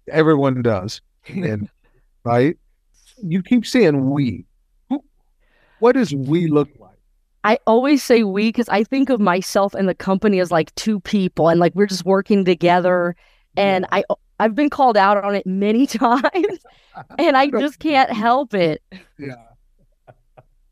Everyone 0.10 0.62
does. 0.62 1.02
And 1.28 1.70
right? 2.24 2.58
You 3.22 3.44
keep 3.44 3.66
saying 3.66 4.10
we. 4.10 4.46
What 5.80 5.94
does 5.94 6.14
we 6.14 6.48
look 6.48 6.70
like? 6.80 6.98
I 7.44 7.60
always 7.68 8.02
say 8.02 8.24
we 8.24 8.48
because 8.48 8.70
I 8.70 8.84
think 8.84 9.10
of 9.10 9.20
myself 9.20 9.76
and 9.76 9.88
the 9.88 9.94
company 9.94 10.40
as 10.40 10.50
like 10.52 10.74
two 10.76 11.00
people 11.02 11.50
and 11.50 11.60
like 11.60 11.76
we're 11.76 11.86
just 11.86 12.06
working 12.06 12.46
together. 12.46 13.16
And 13.58 13.86
I 13.92 14.04
I've 14.40 14.56
been 14.56 14.70
called 14.70 14.98
out 14.98 15.24
on 15.24 15.36
it 15.36 15.46
many 15.46 15.86
times 15.88 16.60
and 17.20 17.38
I 17.38 17.48
just 17.48 17.80
can't 17.80 18.12
help 18.12 18.54
it. 18.54 18.82
Yeah. 19.18 19.36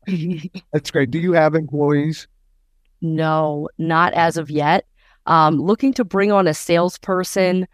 That's 0.72 0.90
great. 0.90 1.10
Do 1.10 1.18
you 1.18 1.32
have 1.32 1.54
employees? 1.54 2.26
No, 3.00 3.68
not 3.78 4.12
as 4.14 4.36
of 4.36 4.50
yet. 4.50 4.86
Um, 5.26 5.58
looking 5.58 5.92
to 5.94 6.04
bring 6.04 6.32
on 6.32 6.46
a 6.46 6.54
salesperson. 6.54 7.66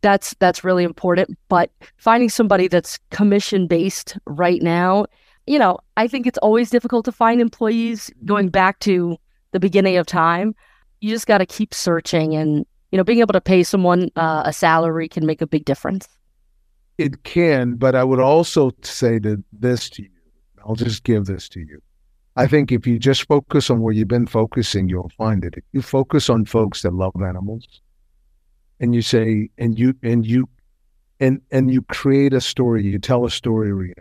That's 0.00 0.34
that's 0.40 0.64
really 0.64 0.84
important. 0.84 1.38
But 1.48 1.70
finding 1.96 2.28
somebody 2.28 2.66
that's 2.68 2.98
commission 3.10 3.68
based 3.68 4.18
right 4.26 4.60
now, 4.60 5.06
you 5.46 5.58
know, 5.58 5.78
I 5.96 6.08
think 6.08 6.26
it's 6.26 6.38
always 6.38 6.70
difficult 6.70 7.04
to 7.04 7.12
find 7.12 7.40
employees 7.40 8.10
going 8.24 8.48
back 8.48 8.80
to 8.80 9.16
the 9.52 9.60
beginning 9.60 9.96
of 9.96 10.06
time. 10.06 10.54
You 11.00 11.10
just 11.10 11.26
got 11.26 11.38
to 11.38 11.46
keep 11.46 11.72
searching 11.72 12.34
and 12.34 12.66
you 12.92 12.98
know, 12.98 13.04
being 13.04 13.20
able 13.20 13.32
to 13.32 13.40
pay 13.40 13.62
someone 13.62 14.10
uh, 14.16 14.42
a 14.44 14.52
salary 14.52 15.08
can 15.08 15.26
make 15.26 15.40
a 15.40 15.46
big 15.46 15.64
difference. 15.64 16.06
It 16.98 17.24
can, 17.24 17.76
but 17.76 17.94
I 17.94 18.04
would 18.04 18.20
also 18.20 18.70
say 18.82 19.18
this 19.52 19.90
to 19.90 20.02
you. 20.02 20.08
I'll 20.64 20.74
just 20.74 21.04
give 21.04 21.26
this 21.26 21.48
to 21.50 21.60
you. 21.60 21.80
I 22.36 22.46
think 22.46 22.72
if 22.72 22.86
you 22.86 22.98
just 22.98 23.26
focus 23.26 23.68
on 23.70 23.80
where 23.80 23.92
you've 23.92 24.08
been 24.08 24.26
focusing, 24.26 24.88
you'll 24.88 25.12
find 25.18 25.44
it. 25.44 25.54
If 25.56 25.64
you 25.72 25.82
focus 25.82 26.30
on 26.30 26.44
folks 26.44 26.82
that 26.82 26.94
love 26.94 27.14
animals, 27.16 27.80
and 28.80 28.94
you 28.94 29.02
say, 29.02 29.50
and 29.58 29.78
you 29.78 29.94
and 30.02 30.26
you 30.26 30.48
and 31.20 31.40
and 31.50 31.72
you 31.72 31.82
create 31.82 32.32
a 32.32 32.40
story, 32.40 32.84
you 32.84 32.98
tell 32.98 33.24
a 33.24 33.30
story 33.30 33.92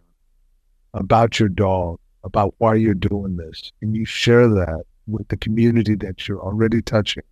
about 0.93 1.39
your 1.39 1.49
dog, 1.49 1.99
about 2.23 2.55
why 2.59 2.75
you're 2.75 2.93
doing 2.93 3.37
this, 3.37 3.71
and 3.81 3.95
you 3.95 4.05
share 4.05 4.47
that 4.47 4.83
with 5.07 5.27
the 5.27 5.37
community 5.37 5.95
that 5.95 6.27
you're 6.27 6.41
already 6.41 6.81
touching, 6.81 7.23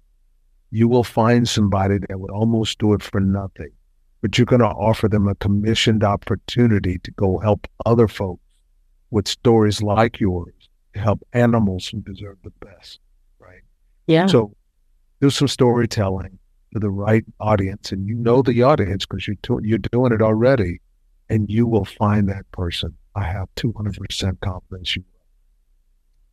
you 0.71 0.87
will 0.87 1.03
find 1.03 1.47
somebody 1.47 1.97
that 2.07 2.19
would 2.19 2.31
almost 2.31 2.79
do 2.79 2.93
it 2.93 3.01
for 3.01 3.19
nothing. 3.19 3.71
But 4.21 4.37
you're 4.37 4.45
going 4.45 4.59
to 4.59 4.67
offer 4.67 5.07
them 5.07 5.27
a 5.27 5.35
commissioned 5.35 6.03
opportunity 6.03 6.99
to 6.99 7.11
go 7.11 7.37
help 7.39 7.67
other 7.85 8.07
folks 8.07 8.43
with 9.11 9.27
stories 9.27 9.81
like 9.81 10.19
yours 10.19 10.53
to 10.93 10.99
help 10.99 11.21
animals 11.33 11.87
who 11.87 12.01
deserve 12.01 12.37
the 12.43 12.51
best. 12.65 12.99
Right. 13.39 13.61
Yeah. 14.07 14.27
So 14.27 14.53
do 15.21 15.29
some 15.29 15.47
storytelling 15.47 16.37
to 16.73 16.79
the 16.79 16.89
right 16.89 17.25
audience, 17.39 17.91
and 17.91 18.07
you 18.07 18.15
know 18.15 18.41
the 18.41 18.61
audience 18.63 19.05
because 19.05 19.27
you're, 19.27 19.35
to, 19.43 19.59
you're 19.63 19.79
doing 19.79 20.11
it 20.11 20.21
already, 20.21 20.81
and 21.29 21.49
you 21.49 21.65
will 21.65 21.85
find 21.85 22.29
that 22.29 22.49
person. 22.51 22.95
I 23.15 23.23
have 23.23 23.47
200% 23.55 24.39
confidence 24.41 24.95
you 24.95 25.03
will. 25.11 25.21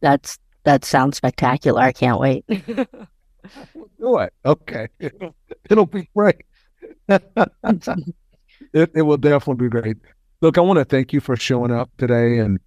That's 0.00 0.38
that 0.64 0.84
sounds 0.84 1.16
spectacular. 1.16 1.80
I 1.80 1.92
can't 1.92 2.20
wait. 2.20 2.44
do 3.98 4.18
it. 4.18 4.32
Okay. 4.44 4.88
It'll, 4.98 5.34
it'll 5.70 5.86
be 5.86 6.08
great. 6.14 6.42
it, 7.08 8.90
it 8.94 9.02
will 9.02 9.16
definitely 9.16 9.68
be 9.68 9.70
great. 9.70 9.96
Look, 10.40 10.58
I 10.58 10.60
want 10.60 10.78
to 10.78 10.84
thank 10.84 11.12
you 11.12 11.20
for 11.20 11.36
showing 11.36 11.72
up 11.72 11.90
today 11.98 12.38
and 12.38 12.58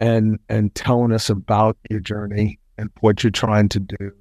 and 0.00 0.38
and 0.48 0.74
telling 0.74 1.12
us 1.12 1.28
about 1.28 1.76
your 1.90 2.00
journey 2.00 2.58
and 2.76 2.90
what 3.00 3.22
you're 3.22 3.30
trying 3.30 3.68
to 3.70 3.80
do, 3.80 4.12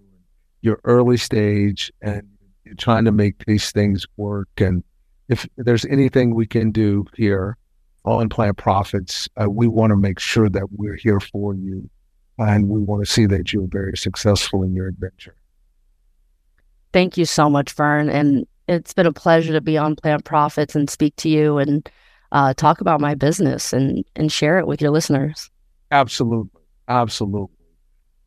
your 0.61 0.79
early 0.83 1.17
stage, 1.17 1.91
and 2.01 2.23
you're 2.65 2.75
trying 2.75 3.05
to 3.05 3.11
make 3.11 3.45
these 3.45 3.71
things 3.71 4.05
work. 4.17 4.49
And 4.57 4.83
if 5.29 5.47
there's 5.57 5.85
anything 5.85 6.33
we 6.33 6.47
can 6.47 6.71
do 6.71 7.05
here 7.15 7.57
on 8.03 8.29
Plant 8.29 8.57
Profits, 8.57 9.29
uh, 9.39 9.49
we 9.49 9.67
want 9.67 9.91
to 9.91 9.95
make 9.95 10.19
sure 10.19 10.49
that 10.49 10.71
we're 10.71 10.95
here 10.95 11.19
for 11.19 11.53
you, 11.53 11.87
and 12.39 12.67
we 12.67 12.79
want 12.79 13.05
to 13.05 13.11
see 13.11 13.25
that 13.27 13.53
you're 13.53 13.67
very 13.67 13.97
successful 13.97 14.63
in 14.63 14.73
your 14.73 14.87
adventure. 14.87 15.35
Thank 16.93 17.17
you 17.17 17.25
so 17.25 17.49
much, 17.49 17.73
Vern, 17.73 18.09
and 18.09 18.47
it's 18.67 18.93
been 18.93 19.05
a 19.05 19.13
pleasure 19.13 19.53
to 19.53 19.61
be 19.61 19.77
on 19.77 19.95
Plant 19.95 20.25
Profits 20.25 20.75
and 20.75 20.89
speak 20.89 21.15
to 21.17 21.29
you 21.29 21.57
and 21.57 21.89
uh, 22.31 22.53
talk 22.53 22.81
about 22.81 22.99
my 22.99 23.15
business 23.15 23.73
and 23.73 24.03
and 24.15 24.31
share 24.31 24.59
it 24.59 24.67
with 24.67 24.81
your 24.81 24.91
listeners. 24.91 25.49
Absolutely, 25.91 26.61
absolutely. 26.87 27.55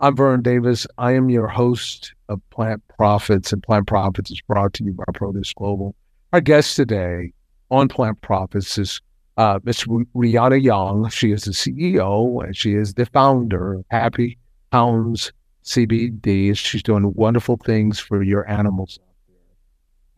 I'm 0.00 0.16
Vern 0.16 0.40
Davis. 0.42 0.87
I 0.96 1.12
am 1.12 1.29
your 1.29 1.46
host 1.46 2.14
of 2.31 2.40
Plant 2.50 2.83
Profits, 2.96 3.53
and 3.53 3.62
Plant 3.62 3.87
Profits 3.87 4.31
is 4.31 4.40
brought 4.40 4.72
to 4.74 4.85
you 4.85 4.92
by 4.94 5.05
Protis 5.12 5.55
Global. 5.55 5.94
Our 6.33 6.40
guest 6.40 6.76
today 6.76 7.33
on 7.70 7.88
Plant 7.88 8.22
Profits 8.22 8.79
is 8.79 9.03
uh, 9.37 9.59
Ms. 9.64 9.85
Rianna 10.14 10.62
Young. 10.62 11.11
She 11.11 11.33
is 11.33 11.44
the 11.44 11.50
CEO 11.50 12.44
and 12.44 12.57
she 12.57 12.74
is 12.74 12.94
the 12.94 13.07
founder 13.07 13.74
of 13.74 13.85
Happy 13.90 14.38
Hounds 14.72 15.33
CBD. 15.64 16.57
She's 16.57 16.83
doing 16.83 17.12
wonderful 17.14 17.59
things 17.59 17.98
for 17.98 18.22
your 18.22 18.48
animals 18.48 18.98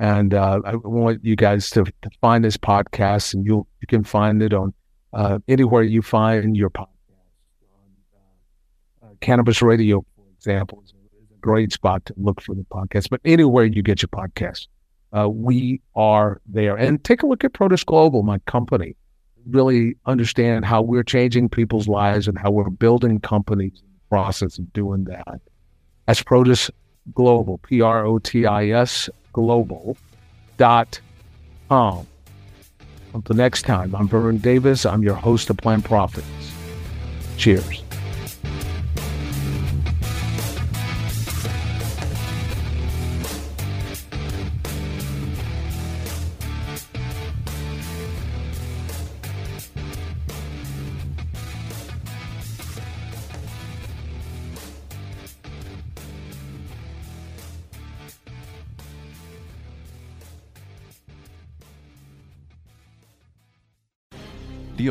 and 0.03 0.35
uh, 0.35 0.61
I 0.65 0.75
want 0.75 1.25
you 1.25 1.37
guys 1.37 1.71
to, 1.71 1.85
find 2.21 2.45
this 2.45 2.57
podcast, 2.57 3.35
and 3.35 3.47
you 3.47 3.65
you 3.81 3.87
can 3.87 4.03
find 4.03 4.43
it 4.43 4.53
on 4.53 4.75
uh, 5.13 5.39
anywhere 5.47 5.85
you 5.85 6.03
find 6.03 6.57
your 6.57 6.71
podcast. 6.71 6.89
Uh, 9.01 9.07
Cannabis 9.21 9.63
Radio, 9.63 10.05
for 10.17 10.25
example, 10.37 10.83
is 10.85 10.93
a, 10.93 11.23
is 11.23 11.31
a, 11.31 11.41
great 11.41 11.73
spot 11.73 12.05
to 12.07 12.15
look 12.17 12.41
for 12.41 12.57
the 12.57 12.65
podcast. 12.65 13.11
But 13.11 13.21
anywhere 13.25 13.65
you 13.65 13.81
get 13.81 14.03
your 14.03 14.09
podcast, 14.09 14.67
uh, 15.17 15.29
we 15.29 15.81
are 15.95 16.41
there. 16.47 16.75
And 16.75 17.03
take 17.05 17.23
a 17.23 17.27
look 17.29 17.45
at 17.45 17.53
Protis 17.53 17.87
Global, 17.87 18.25
my 18.25 18.41
company. 18.41 18.97
Really 19.47 19.95
understand 20.07 20.65
how 20.65 20.83
we're 20.83 21.05
changing 21.05 21.49
people's 21.49 21.87
lives 21.87 22.27
and 22.27 22.37
how 22.37 22.51
we're 22.51 22.71
building 22.71 23.21
companies 23.21 23.81
in 23.81 23.89
the 23.93 24.09
process 24.09 24.59
of 24.59 24.73
doing 24.73 25.05
that. 25.05 25.41
That's 26.07 26.25
Produce 26.25 26.73
Global, 27.15 27.59
P 27.59 27.81
R 27.81 28.05
O 28.07 28.19
T 28.19 28.47
I 28.47 28.69
S 28.69 29.11
global.com. 29.33 29.97
Until 33.15 33.37
next 33.37 33.63
time, 33.63 33.95
I'm 33.95 34.09
Vern 34.09 34.39
Davis. 34.39 34.87
I'm 34.87 35.03
your 35.03 35.15
host 35.15 35.51
of 35.51 35.57
Plant 35.59 35.85
Profits. 35.85 36.27
Cheers. 37.37 37.83